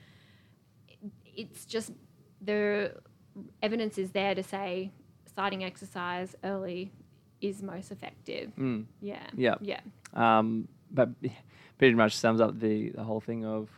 it's 1.25 1.65
just 1.65 1.91
the 2.41 2.93
evidence 3.61 3.97
is 3.97 4.11
there 4.11 4.35
to 4.35 4.43
say 4.43 4.91
starting 5.33 5.63
exercise 5.63 6.35
early 6.43 6.91
is 7.41 7.61
most 7.61 7.91
effective. 7.91 8.51
Mm. 8.57 8.85
Yeah. 9.01 9.25
Yeah. 9.35 9.55
Yeah. 9.61 9.79
Um, 10.13 10.67
but 10.91 11.09
pretty 11.77 11.95
much 11.95 12.15
sums 12.15 12.39
up 12.39 12.59
the, 12.59 12.89
the 12.91 13.03
whole 13.03 13.19
thing 13.19 13.45
of, 13.45 13.69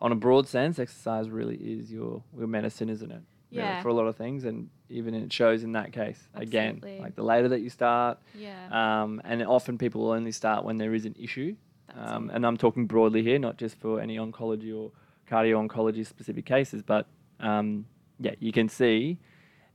on 0.00 0.10
a 0.12 0.14
broad 0.16 0.48
sense, 0.48 0.78
exercise 0.78 1.30
really 1.30 1.56
is 1.56 1.92
your, 1.92 2.22
your 2.36 2.46
medicine, 2.48 2.88
isn't 2.88 3.10
it? 3.10 3.22
Really, 3.52 3.62
Yeah. 3.68 3.82
for 3.82 3.88
a 3.88 3.94
lot 3.94 4.06
of 4.06 4.16
things, 4.16 4.44
and 4.44 4.68
even 4.90 5.14
it 5.14 5.32
shows 5.32 5.62
in 5.62 5.72
that 5.72 5.92
case. 5.92 6.20
Again, 6.34 6.80
like 7.00 7.14
the 7.14 7.22
later 7.22 7.48
that 7.50 7.60
you 7.60 7.70
start, 7.70 8.18
Yeah. 8.34 8.68
um, 9.02 9.20
and 9.24 9.42
often 9.44 9.78
people 9.78 10.02
will 10.02 10.10
only 10.10 10.32
start 10.32 10.64
when 10.64 10.78
there 10.78 10.94
is 10.94 11.04
an 11.06 11.14
issue. 11.18 11.54
Um, 11.94 12.30
and 12.34 12.44
I'm 12.44 12.56
talking 12.56 12.86
broadly 12.86 13.22
here, 13.22 13.38
not 13.38 13.56
just 13.58 13.78
for 13.78 14.00
any 14.00 14.16
oncology 14.16 14.74
or 14.76 14.90
cardio 15.30 15.64
oncology 15.68 16.04
specific 16.04 16.44
cases, 16.44 16.82
but 16.82 17.06
um, 17.38 17.86
yeah, 18.18 18.34
you 18.40 18.50
can 18.52 18.68
see 18.68 19.18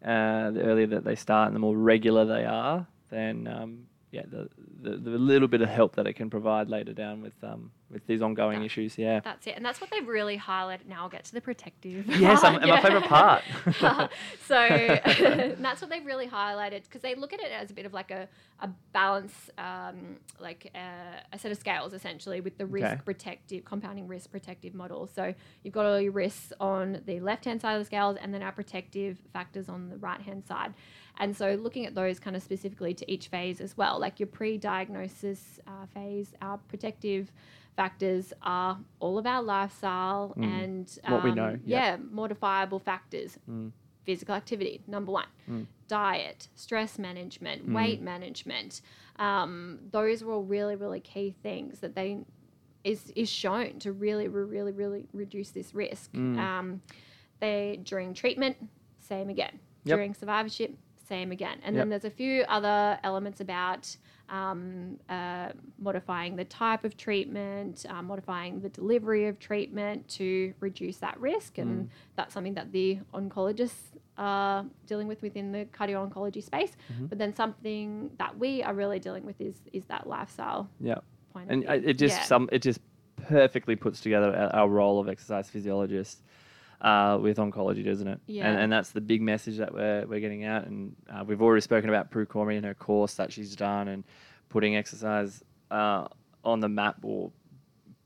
uh, 0.04 0.52
the 0.52 0.62
earlier 0.62 0.88
that 0.88 1.04
they 1.04 1.16
start 1.16 1.48
and 1.48 1.56
the 1.56 1.60
more 1.60 1.78
regular 1.78 2.26
they 2.26 2.46
are, 2.46 2.88
then 3.10 3.48
um, 3.48 3.88
yeah, 4.12 4.24
the, 4.28 4.50
the 4.82 4.98
the 4.98 5.18
little 5.18 5.48
bit 5.48 5.62
of 5.62 5.70
help 5.70 5.96
that 5.96 6.08
it 6.08 6.14
can 6.14 6.30
provide 6.30 6.68
later 6.70 6.94
down 6.94 7.22
with 7.22 7.34
um, 7.44 7.72
with 7.92 8.06
these 8.08 8.22
ongoing 8.22 8.60
That- 8.60 8.66
issues. 8.66 8.98
Yeah. 8.98 9.20
That's 9.20 9.46
it. 9.48 9.54
And 9.56 9.66
that's 9.66 9.80
what 9.82 9.90
they've 9.92 10.08
really 10.08 10.38
highlighted. 10.38 10.86
Now 10.88 11.04
I'll 11.04 11.10
get 11.10 11.26
to 11.26 11.34
the 11.34 11.42
protective. 11.42 12.06
Yes, 12.20 12.42
part, 12.42 12.62
and 12.62 12.70
my 12.70 12.82
favorite 12.82 13.04
part. 13.06 13.44
so 14.48 14.68
that's 15.60 15.82
what 15.82 15.90
they've 15.90 16.06
really 16.06 16.28
highlighted 16.28 16.84
because 16.84 17.02
they 17.02 17.16
look 17.16 17.34
at 17.34 17.40
it 17.40 17.52
as 17.52 17.72
a 17.72 17.74
bit 17.74 17.86
of 17.86 17.94
like 17.94 18.12
a, 18.12 18.28
a 18.62 18.70
balance, 18.94 19.34
um, 19.58 20.18
like 20.40 20.72
a, 20.76 21.24
a 21.34 21.40
set 21.40 21.52
of 21.52 21.58
scales 21.58 21.94
essentially 21.94 22.42
with 22.42 22.58
the 22.58 22.66
risk 22.66 22.86
Okay. 22.86 23.02
protective, 23.06 23.66
compounding 23.66 24.08
risk 24.08 24.32
protective 24.32 24.74
model. 24.74 25.08
So 25.08 25.34
you've 25.64 25.74
got 25.74 25.86
all 25.86 26.00
your 26.00 26.12
risks 26.12 26.54
on 26.60 27.02
the 27.06 27.20
left 27.20 27.46
hand 27.46 27.62
side 27.62 27.74
of 27.74 27.80
the 27.82 27.86
scales 27.86 28.18
and 28.22 28.34
then 28.34 28.42
our 28.44 28.52
protective 28.52 29.18
factors 29.34 29.68
on 29.70 29.90
the 29.90 29.98
right 29.98 30.22
hand 30.22 30.46
side. 30.48 30.74
And 31.20 31.36
so 31.36 31.56
looking 31.56 31.86
at 31.86 31.96
those 31.96 32.18
kind 32.20 32.36
of 32.36 32.42
specifically 32.42 32.94
to 32.94 33.12
each 33.12 33.28
phase 33.28 33.60
as 33.62 33.76
well, 33.78 34.00
like 34.00 34.20
your 34.20 34.28
pre 34.28 34.58
diagnosis 34.58 35.60
uh, 35.68 35.86
phase, 35.94 36.34
our 36.42 36.58
protective 36.70 37.32
factors 37.76 38.34
are 38.42 38.78
all 39.00 39.18
of 39.18 39.26
our 39.26 39.42
lifestyle 39.44 40.34
Mm. 40.38 40.44
and 40.64 41.00
What 41.08 41.24
we 41.24 41.30
um, 41.32 41.36
know, 41.36 41.60
Yeah, 41.66 41.92
yeah. 41.92 41.98
modifiable 42.10 42.80
factors. 42.80 43.38
Mm. 43.50 43.72
Physical 44.06 44.34
activity, 44.36 44.82
number 44.88 45.12
one. 45.12 45.28
Mm. 45.50 45.66
Diet, 45.88 46.48
stress 46.56 46.98
management, 46.98 47.68
Mm. 47.70 47.76
weight 47.76 48.02
management. 48.02 48.82
Um, 49.18 49.80
those 49.92 50.24
are 50.24 50.32
all 50.32 50.44
really, 50.44 50.76
really 50.76 51.00
key 51.02 51.36
things 51.44 51.80
that 51.82 51.96
they 51.96 52.20
is 52.86 53.12
is 53.14 53.30
shown 53.30 53.78
to 53.80 53.92
really, 53.92 54.30
really, 54.30 54.72
really 54.72 55.06
reduce 55.12 55.52
this 55.52 55.74
risk. 55.76 56.14
Mm. 56.14 56.38
Um, 56.40 56.82
they 57.42 57.78
during 57.84 58.14
treatment, 58.14 58.56
same 59.00 59.30
again. 59.30 59.60
Yep. 59.84 59.98
During 59.98 60.14
survivorship, 60.14 60.78
same 61.10 61.32
again. 61.32 61.58
And 61.64 61.76
Yep. 61.76 61.82
then 61.82 61.90
there's 61.90 62.06
a 62.06 62.10
few 62.10 62.44
other 62.48 63.00
elements 63.04 63.42
about 63.42 63.96
um, 64.30 65.00
uh, 65.10 65.50
modifying 65.80 66.36
the 66.36 66.46
type 66.46 66.84
of 66.84 66.96
treatment, 66.96 67.84
uh, 67.90 68.00
modifying 68.04 68.62
the 68.62 68.70
delivery 68.70 69.26
of 69.28 69.40
treatment 69.40 70.08
to 70.08 70.54
reduce 70.60 70.98
that 70.98 71.20
risk. 71.20 71.58
And 71.58 71.86
Mm. 71.86 71.90
that's 72.16 72.36
something 72.36 72.54
that 72.54 72.72
the 72.72 73.00
oncologists 73.12 73.98
are 74.20 74.66
dealing 74.86 75.08
with 75.08 75.24
within 75.24 75.52
the 75.52 75.66
cardio 75.78 76.08
oncology 76.08 76.44
space. 76.44 76.78
Mhm. 76.94 77.10
But 77.10 77.18
then 77.18 77.34
something 77.34 78.12
that 78.20 78.38
we 78.38 78.62
are 78.62 78.76
really 78.76 79.00
dealing 79.00 79.26
with 79.26 79.42
is 79.42 79.56
is 79.74 79.86
that 79.86 80.06
lifestyle 80.08 80.70
yeah. 80.80 81.00
point 81.34 81.50
and 81.50 81.64
view. 81.64 81.72
it 81.90 81.94
just 81.98 82.18
Yeah. 82.18 82.24
some 82.26 82.50
it 82.52 82.62
just 82.62 82.82
perfectly 83.16 83.76
puts 83.76 84.00
together 84.00 84.30
our, 84.36 84.50
our 84.60 84.70
role 84.70 85.00
of 85.00 85.08
exercise 85.10 85.50
physiologist 85.50 86.22
uh, 86.82 87.18
with 87.22 87.38
oncology, 87.38 87.84
doesn't 87.84 88.08
it? 88.08 88.20
Yeah. 88.28 88.48
And, 88.48 88.60
and 88.60 88.72
that's 88.72 88.92
the 88.92 89.02
big 89.02 89.22
message 89.22 89.58
that 89.58 89.74
we're, 89.74 90.06
we're 90.08 90.20
getting 90.20 90.46
out. 90.46 90.66
And 90.66 90.96
uh, 91.12 91.24
we've 91.26 91.42
already 91.42 91.62
spoken 91.62 91.90
about 91.90 92.12
Prue 92.12 92.26
Cormie 92.26 92.58
and 92.58 92.66
her 92.66 92.74
course 92.74 93.16
that 93.16 93.32
she's 93.32 93.56
done 93.56 93.88
and 93.88 94.04
putting 94.50 94.76
exercise 94.76 95.44
uh, 95.72 96.08
on 96.44 96.60
the 96.60 96.70
map 96.70 96.98
or 97.04 97.32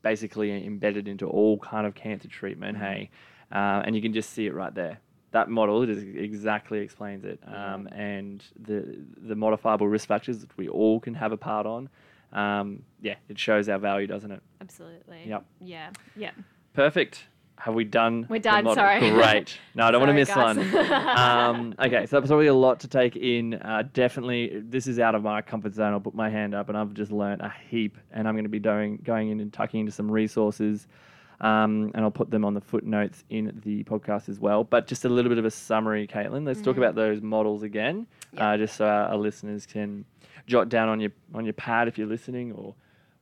basically 0.02 0.66
embedded 0.66 1.08
into 1.08 1.28
all 1.28 1.58
kind 1.58 1.86
of 1.86 1.94
cancer 1.94 2.28
treatment. 2.28 2.76
Mm-hmm. 2.76 2.86
Hey, 2.86 3.10
uh, 3.52 3.82
and 3.84 3.96
you 3.96 4.02
can 4.02 4.12
just 4.12 4.30
see 4.30 4.46
it 4.46 4.54
right 4.54 4.74
there. 4.74 4.98
That 5.32 5.50
model 5.50 5.84
just 5.84 6.06
exactly 6.06 6.78
explains 6.78 7.24
it, 7.24 7.40
um, 7.44 7.88
and 7.88 8.44
the 8.56 8.98
the 9.16 9.34
modifiable 9.34 9.88
risk 9.88 10.06
factors 10.06 10.38
that 10.38 10.56
we 10.56 10.68
all 10.68 11.00
can 11.00 11.14
have 11.14 11.32
a 11.32 11.36
part 11.36 11.66
on. 11.66 11.88
Um, 12.32 12.84
yeah, 13.00 13.16
it 13.28 13.36
shows 13.36 13.68
our 13.68 13.78
value, 13.78 14.06
doesn't 14.06 14.30
it? 14.30 14.40
Absolutely. 14.60 15.22
Yep. 15.26 15.44
Yeah. 15.60 15.90
Yeah. 16.14 16.30
Perfect. 16.72 17.24
Have 17.58 17.74
we 17.74 17.84
done? 17.84 18.26
We're 18.28 18.40
done, 18.40 18.64
sorry. 18.74 18.98
Great. 19.10 19.56
No, 19.74 19.84
I 19.86 19.90
don't 19.90 20.00
want 20.00 20.10
to 20.10 20.14
miss 20.14 20.28
Sorry, 20.28 20.56
one. 20.58 20.92
um, 20.92 21.74
okay, 21.80 22.04
so 22.06 22.16
that's 22.18 22.28
probably 22.28 22.48
a 22.48 22.54
lot 22.54 22.80
to 22.80 22.88
take 22.88 23.16
in. 23.16 23.54
Uh, 23.54 23.84
definitely, 23.94 24.60
this 24.62 24.86
is 24.86 24.98
out 24.98 25.14
of 25.14 25.22
my 25.22 25.40
comfort 25.40 25.72
zone. 25.74 25.92
I'll 25.94 26.00
put 26.00 26.14
my 26.14 26.28
hand 26.28 26.54
up, 26.54 26.68
and 26.68 26.76
I've 26.76 26.92
just 26.92 27.10
learned 27.12 27.40
a 27.40 27.52
heap, 27.70 27.96
and 28.12 28.28
I'm 28.28 28.34
going 28.34 28.44
to 28.44 28.50
be 28.50 28.58
doing, 28.58 28.98
going 29.04 29.30
in 29.30 29.40
and 29.40 29.50
tucking 29.52 29.80
into 29.80 29.92
some 29.92 30.10
resources, 30.10 30.88
um, 31.40 31.90
and 31.94 32.04
I'll 32.04 32.10
put 32.10 32.30
them 32.30 32.44
on 32.44 32.52
the 32.54 32.60
footnotes 32.60 33.24
in 33.30 33.58
the 33.64 33.82
podcast 33.84 34.28
as 34.28 34.38
well. 34.40 34.64
But 34.64 34.86
just 34.86 35.04
a 35.04 35.08
little 35.08 35.30
bit 35.30 35.38
of 35.38 35.44
a 35.46 35.50
summary, 35.50 36.06
Caitlin. 36.06 36.44
Let's 36.44 36.60
talk 36.60 36.74
Mhm. 36.74 36.78
about 36.78 36.96
those 36.96 37.22
models 37.22 37.62
again, 37.62 38.06
Yeah. 38.34 38.50
uh, 38.50 38.56
just 38.58 38.76
so 38.76 38.84
our, 38.86 39.08
our 39.10 39.16
listeners 39.16 39.64
can 39.64 40.04
jot 40.46 40.68
down 40.68 40.88
on 40.90 41.00
your 41.00 41.12
on 41.32 41.44
your 41.46 41.54
pad 41.54 41.88
if 41.88 41.96
you're 41.96 42.06
listening, 42.08 42.52
or 42.52 42.74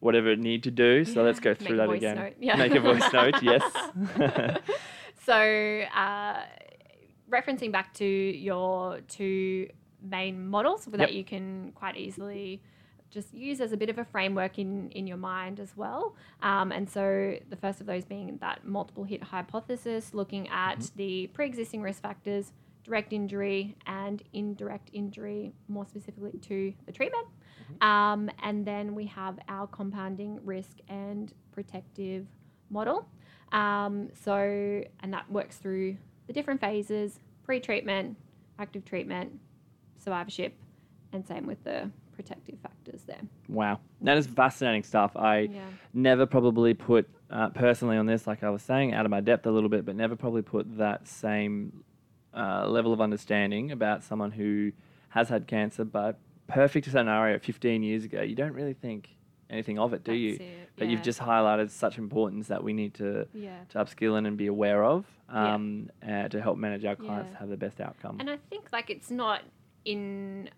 whatever 0.03 0.31
it 0.33 0.39
need 0.41 0.63
to 0.65 0.71
do. 0.71 1.05
So 1.05 1.21
Yeah, 1.21 1.27
let's 1.27 1.41
go 1.41 1.55
through 1.55 1.77
that 1.77 1.89
again. 1.91 2.17
note, 2.17 2.35
yeah. 2.41 2.57
Make 2.57 2.75
a 2.75 2.81
voice 2.81 3.11
note. 3.13 3.41
Yes. 3.43 3.63
so, 5.25 5.35
uh, 5.95 6.41
referencing 7.31 7.73
back 7.73 7.95
to 7.95 8.05
your 8.05 9.01
two 9.09 9.69
main 10.03 10.47
models 10.49 10.85
that 10.87 11.01
Yep. 11.01 11.13
you 11.13 11.25
can 11.25 11.73
quite 11.75 11.97
easily 11.97 12.61
just 13.11 13.33
use 13.35 13.61
as 13.61 13.73
a 13.73 13.77
bit 13.77 13.91
of 13.91 13.99
a 13.99 14.05
framework 14.05 14.59
in, 14.59 14.91
in 14.91 15.07
your 15.07 15.19
mind 15.19 15.61
as 15.61 15.77
well. 15.77 16.17
Um, 16.43 16.73
and 16.73 16.89
so, 16.91 17.37
the 17.49 17.57
first 17.57 17.81
of 17.81 17.87
those 17.87 18.05
being 18.05 18.39
that 18.41 18.65
multiple 18.65 19.05
hit 19.05 19.23
hypothesis, 19.23 20.13
looking 20.15 20.49
at 20.49 20.79
Mm-hmm. 20.79 20.97
the 20.97 21.27
pre 21.29 21.47
existing 21.47 21.83
risk 21.83 22.03
factors, 22.03 22.53
direct 22.85 23.13
injury, 23.13 23.77
and 23.87 24.23
indirect 24.33 24.91
injury, 24.93 25.53
more 25.69 25.87
specifically 25.87 26.33
to 26.41 26.73
the 26.87 26.93
treatment. 26.93 27.27
Um, 27.81 28.31
and 28.43 28.65
then 28.65 28.95
we 28.95 29.07
have 29.07 29.39
our 29.49 29.67
compounding 29.67 30.39
risk 30.45 30.79
and 30.89 31.33
protective 31.53 32.27
model. 32.71 33.09
Um, 33.53 34.09
so, 34.15 34.35
and 35.01 35.13
that 35.13 35.31
works 35.31 35.57
through 35.59 35.97
the 36.27 36.33
different 36.33 36.61
phases 36.61 37.19
pre 37.45 37.61
treatment, 37.61 38.17
active 38.59 38.85
treatment, 38.85 39.39
survivorship, 39.99 40.55
and 41.13 41.27
same 41.27 41.47
with 41.47 41.63
the 41.65 41.91
protective 42.15 42.59
factors 42.63 43.03
there. 43.07 43.21
wow, 43.49 43.81
that 44.03 44.17
is 44.17 44.27
fascinating 44.27 44.83
stuff. 44.83 45.17
I 45.17 45.41
Yeah. 45.53 45.67
never 45.95 46.27
probably 46.27 46.75
put 46.75 47.09
uh, 47.31 47.49
personally 47.51 47.97
on 47.97 48.07
this, 48.07 48.27
like 48.27 48.43
I 48.43 48.51
was 48.51 48.63
saying, 48.63 48.93
out 48.93 49.07
of 49.07 49.11
my 49.11 49.21
depth 49.21 49.47
a 49.47 49.51
little 49.51 49.71
bit, 49.71 49.85
but 49.85 49.97
never 49.97 50.15
probably 50.15 50.43
put 50.43 50.77
that 50.77 51.09
same 51.09 51.83
uh, 52.35 52.67
level 52.69 52.93
of 52.93 53.01
understanding 53.01 53.73
about 53.73 54.03
someone 54.05 54.31
who 54.31 54.73
has 55.09 55.29
had 55.31 55.47
cancer. 55.47 55.85
But 55.85 56.19
perfect 56.53 56.91
scenario 56.91 57.39
15 57.39 57.83
years 57.83 58.05
ago, 58.05 58.23
you 58.23 58.35
don't 58.35 58.53
really 58.55 58.75
think 58.75 59.09
anything 59.51 59.79
of 59.79 59.93
it, 59.93 60.05
do 60.05 60.13
you? 60.13 60.33
That's 60.33 60.41
it, 60.43 60.69
But 60.77 60.89
you've 60.89 61.03
just 61.03 61.21
highlighted 61.21 61.71
such 61.71 61.99
importance 61.99 62.49
that 62.49 62.63
we 62.65 62.73
need 62.73 62.95
to, 62.95 63.27
Yeah. 63.35 63.65
to 63.71 63.79
upskill 63.79 64.17
in 64.19 64.27
and 64.27 64.37
be 64.37 64.47
aware 64.47 64.85
of 64.85 65.05
Yeah. 65.29 65.55
um, 65.55 65.91
uh, 66.07 66.29
to 66.29 66.41
help 66.41 66.57
manage 66.59 66.85
our 66.85 66.97
clients 66.97 67.33
Yeah. 67.33 67.39
have 67.41 67.49
the 67.49 67.57
best 67.57 67.81
outcome. 67.81 68.17
And 68.21 68.31
I 68.31 68.37
think 68.37 68.69
like 68.73 68.91
it's 68.91 69.11
not 69.11 69.43
in 69.85 70.49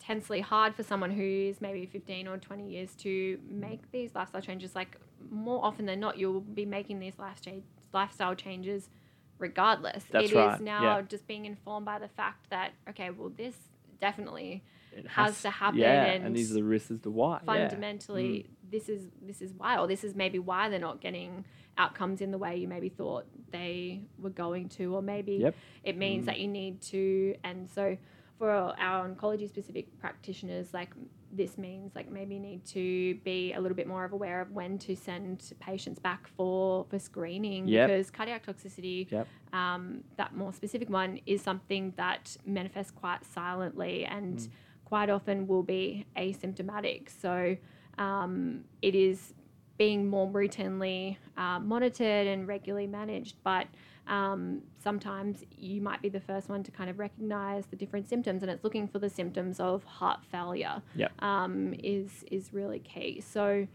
intensely 0.00 0.40
hard 0.42 0.74
for 0.74 0.82
someone 0.82 1.10
who's 1.10 1.62
maybe 1.62 1.86
15 1.86 2.28
or 2.28 2.36
20 2.36 2.68
years 2.68 2.94
to 2.94 3.40
make 3.48 3.90
these 3.90 4.14
lifestyle 4.14 4.42
changes 4.42 4.74
like 4.74 4.98
more 5.30 5.64
often 5.64 5.86
than 5.86 5.98
not 5.98 6.18
you'll 6.18 6.42
be 6.42 6.66
making 6.66 6.98
these 6.98 7.18
lifestyle 7.18 7.62
lifestyle 7.94 8.34
changes 8.34 8.90
regardless 9.38 10.04
That's 10.10 10.26
It 10.26 10.32
is 10.32 10.34
right, 10.36 10.60
now 10.60 10.82
yeah. 10.98 11.02
just 11.08 11.26
being 11.26 11.46
informed 11.46 11.86
by 11.86 11.98
the 11.98 12.08
fact 12.08 12.50
that 12.50 12.72
okay 12.90 13.08
well 13.10 13.30
this 13.34 13.56
definitely 13.98 14.62
it 14.96 15.06
has 15.08 15.42
to 15.42 15.50
happen 15.50 15.78
Yeah, 15.80 16.04
and 16.04 16.26
and 16.26 16.36
these 16.36 16.50
are 16.50 16.54
the 16.54 16.64
risks 16.64 16.90
as 16.90 17.00
to 17.00 17.10
why. 17.10 17.34
yeah. 17.34 17.40
Mm. 17.42 17.46
fundamentally 17.70 18.46
this 18.70 18.88
is 18.88 19.02
this 19.22 19.40
is 19.42 19.52
why 19.54 19.78
or 19.78 19.86
this 19.86 20.04
is 20.04 20.14
maybe 20.14 20.38
why 20.38 20.68
they're 20.68 20.78
not 20.90 21.00
getting 21.00 21.44
outcomes 21.76 22.20
in 22.20 22.30
the 22.30 22.38
way 22.38 22.56
you 22.56 22.68
maybe 22.68 22.88
thought 22.88 23.24
they 23.50 24.02
were 24.18 24.30
going 24.30 24.68
to 24.68 24.94
or 24.94 25.02
maybe 25.02 25.34
Yep. 25.36 25.54
it 25.84 25.96
means 25.96 26.22
Mm. 26.22 26.26
that 26.26 26.38
you 26.40 26.48
need 26.48 26.80
to 26.82 27.34
and 27.44 27.68
so 27.68 27.96
for 28.38 28.50
our 28.50 29.08
oncology 29.08 29.48
specific 29.48 29.96
practitioners, 30.00 30.74
like 30.74 30.90
this 31.30 31.56
means 31.56 31.94
like 31.94 32.10
maybe 32.10 32.38
need 32.40 32.64
to 32.64 33.14
be 33.24 33.52
a 33.52 33.60
little 33.60 33.76
bit 33.76 33.86
more 33.86 34.04
of 34.04 34.12
aware 34.12 34.40
of 34.40 34.50
when 34.50 34.76
to 34.78 34.96
send 34.96 35.52
patients 35.60 36.00
back 36.00 36.26
for 36.36 36.84
for 36.90 36.98
screening 36.98 37.68
Yep. 37.68 37.88
because 37.88 38.10
cardiac 38.10 38.44
toxicity, 38.44 39.08
Yep. 39.10 39.28
um, 39.52 40.02
that 40.16 40.34
more 40.34 40.52
specific 40.52 40.90
one, 40.90 41.20
is 41.26 41.42
something 41.42 41.92
that 41.96 42.36
manifests 42.44 42.90
quite 42.90 43.24
silently 43.24 44.04
and 44.04 44.38
Mm. 44.38 44.48
Quite 44.84 45.10
often 45.10 45.46
will 45.46 45.62
be 45.62 46.06
asymptomatic. 46.16 47.08
So 47.20 47.56
um, 47.98 48.64
it 48.82 48.94
is 48.94 49.34
being 49.76 50.06
more 50.08 50.28
routinely 50.28 51.16
uh, 51.36 51.58
monitored 51.58 52.26
and 52.26 52.46
regularly 52.46 52.86
managed, 52.86 53.36
but 53.42 53.66
um, 54.06 54.62
sometimes 54.82 55.42
you 55.56 55.80
might 55.80 56.00
be 56.00 56.08
the 56.08 56.20
first 56.20 56.48
one 56.48 56.62
to 56.62 56.70
kind 56.70 56.90
of 56.90 56.98
recognize 56.98 57.66
the 57.66 57.76
different 57.76 58.08
symptoms, 58.08 58.42
and 58.42 58.50
it's 58.50 58.62
looking 58.62 58.86
for 58.86 58.98
the 58.98 59.08
symptoms 59.10 59.58
of 59.58 59.82
heart 59.84 60.20
failure. 60.30 60.80
Yep. 60.94 61.10
Um, 61.22 61.74
is 61.82 62.24
is 62.30 62.52
really 62.52 62.80
key. 62.80 63.20
So. 63.20 63.66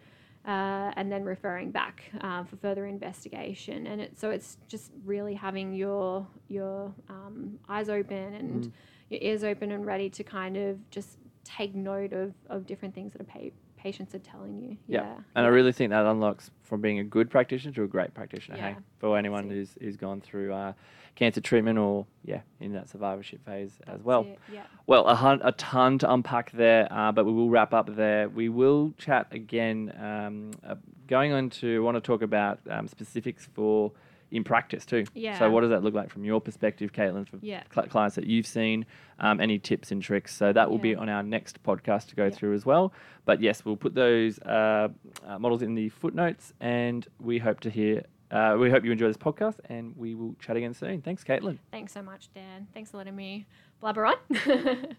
Uh, 0.46 0.90
and 0.96 1.12
then 1.12 1.26
referring 1.26 1.70
back 1.70 2.10
uh, 2.22 2.46
for 2.46 2.56
further 2.56 2.86
investigation, 2.86 3.86
and 3.86 4.00
it, 4.00 4.18
so 4.18 4.30
it's 4.30 4.58
just 4.70 4.90
really 5.04 5.34
having 5.34 5.74
your 5.74 6.26
your 6.48 6.94
um, 7.10 7.60
eyes 7.68 7.90
open 7.90 8.34
and 8.36 8.64
Mm. 8.64 8.72
Your 9.10 9.20
ears 9.22 9.44
open 9.44 9.72
and 9.72 9.86
ready 9.86 10.10
to 10.10 10.24
kind 10.24 10.58
of 10.58 10.90
just 10.90 11.18
take 11.44 11.74
note 11.76 12.14
of, 12.14 12.34
of 12.50 12.66
different 12.66 12.94
things 12.94 13.14
that 13.14 13.22
a 13.22 13.26
pa- 13.26 13.56
patients 13.78 14.14
are 14.14 14.20
telling 14.20 14.58
you. 14.58 14.78
Yeah. 14.88 15.02
Yeah. 15.04 15.16
And 15.36 15.46
I 15.46 15.50
really 15.50 15.72
think 15.72 15.90
that 15.92 16.06
unlocks 16.06 16.52
from 16.64 16.82
being 16.82 17.00
a 17.00 17.04
good 17.04 17.30
practitioner 17.30 17.74
to 17.76 17.84
a 17.84 17.88
great 17.88 18.14
practitioner. 18.14 18.58
Hey, 18.58 18.76
for 19.00 19.18
anyone 19.18 19.50
who's 19.50 19.76
who's 19.82 19.98
gone 19.98 20.22
through 20.22 20.54
uh, 20.54 20.74
cancer 21.16 21.42
treatment 21.42 21.80
or 21.80 22.06
yeah, 22.24 22.42
in 22.60 22.74
that 22.74 22.90
survivorship 22.90 23.44
phase 23.46 23.80
as 23.88 24.04
well. 24.04 24.22
it, 24.22 24.40
Yeah. 24.54 24.64
Well, 24.86 25.06
a, 25.08 25.16
hun- 25.16 25.42
a 25.44 25.54
ton 25.54 25.98
to 26.00 26.12
unpack 26.12 26.52
there, 26.52 26.88
uh, 26.92 27.12
but 27.12 27.26
we 27.26 27.32
will 27.32 27.50
wrap 27.50 27.74
up 27.74 27.96
there. 27.96 28.30
We 28.30 28.50
will 28.50 28.94
chat 28.98 29.28
again. 29.32 29.94
Um, 30.00 30.52
uh, 30.66 30.76
going 31.08 31.32
on 31.32 31.50
to 31.50 31.82
want 31.84 31.96
to 31.96 32.02
talk 32.02 32.22
about 32.22 32.60
um, 32.70 32.88
specifics 32.88 33.48
for 33.54 33.92
in 34.32 34.44
practice 34.44 34.86
too. 34.86 35.06
Yeah. 35.14 35.38
So 35.40 35.50
what 35.50 35.62
does 35.62 35.70
that 35.72 35.84
look 35.84 35.94
like 35.94 36.10
from 36.10 36.24
your 36.24 36.40
perspective, 36.40 36.92
Caitlin, 36.94 37.28
for 37.28 37.38
Yeah. 37.42 37.64
cl- 37.74 37.88
clients 37.88 38.16
that 38.16 38.26
you've 38.28 38.46
seen? 38.46 38.86
Um, 39.20 39.40
any 39.42 39.58
tips 39.60 39.92
and 39.92 40.02
tricks? 40.02 40.36
So 40.36 40.54
that 40.54 40.70
will 40.70 40.78
be 40.78 40.96
on 40.96 41.10
our 41.10 41.24
next 41.24 41.62
podcast 41.64 42.08
to 42.10 42.16
go 42.16 42.26
Yeah. 42.26 42.30
through 42.32 42.54
as 42.54 42.66
well. 42.66 42.94
But 43.26 43.42
yes, 43.42 43.66
we'll 43.66 43.78
put 43.78 43.96
those 43.96 44.40
uh, 44.40 44.90
uh, 45.26 45.40
models 45.40 45.62
in 45.62 45.74
the 45.76 45.90
footnotes, 45.90 46.54
and 46.60 47.08
we 47.20 47.40
hope 47.40 47.60
to 47.62 47.70
hear. 47.70 48.04
Uh, 48.32 48.56
we 48.60 48.70
hope 48.70 48.86
you 48.86 48.92
enjoy 48.92 49.08
this 49.08 49.18
podcast, 49.18 49.56
and 49.70 49.96
we 49.98 50.14
will 50.14 50.36
chat 50.40 50.56
again 50.56 50.74
soon. 50.74 51.02
Thanks, 51.02 51.24
Caitlin. 51.24 51.58
Thanks 51.72 51.92
so 51.94 52.04
much, 52.04 52.32
Dan. 52.36 52.68
Thanks 52.76 52.92
for 52.92 52.98
letting 52.98 53.16
me 53.16 53.48
blabber 53.82 54.06
on. 54.06 54.16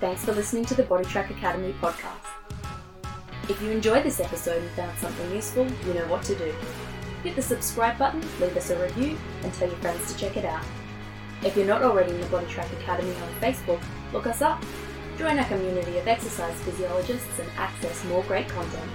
Thanks 0.00 0.24
for 0.24 0.32
listening 0.32 0.64
to 0.66 0.74
the 0.74 0.82
Body 0.82 1.04
Track 1.04 1.30
Academy 1.30 1.74
podcast. 1.80 2.25
If 3.48 3.62
you 3.62 3.70
enjoyed 3.70 4.02
this 4.02 4.18
episode 4.18 4.60
and 4.60 4.70
found 4.72 4.98
something 4.98 5.32
useful, 5.32 5.68
you 5.86 5.94
know 5.94 6.06
what 6.08 6.24
to 6.24 6.34
do. 6.34 6.52
Hit 7.22 7.36
the 7.36 7.42
subscribe 7.42 7.96
button, 7.96 8.20
leave 8.40 8.56
us 8.56 8.70
a 8.70 8.82
review, 8.82 9.16
and 9.44 9.54
tell 9.54 9.68
your 9.68 9.76
friends 9.78 10.12
to 10.12 10.18
check 10.18 10.36
it 10.36 10.44
out. 10.44 10.64
If 11.44 11.56
you're 11.56 11.64
not 11.64 11.82
already 11.82 12.12
in 12.12 12.20
the 12.20 12.26
Body 12.26 12.46
Track 12.46 12.72
Academy 12.72 13.14
on 13.14 13.40
Facebook, 13.40 13.80
look 14.12 14.26
us 14.26 14.42
up. 14.42 14.64
Join 15.16 15.38
our 15.38 15.44
community 15.44 15.96
of 15.98 16.08
exercise 16.08 16.54
physiologists 16.62 17.38
and 17.38 17.48
access 17.56 18.04
more 18.06 18.24
great 18.24 18.48
content. 18.48 18.90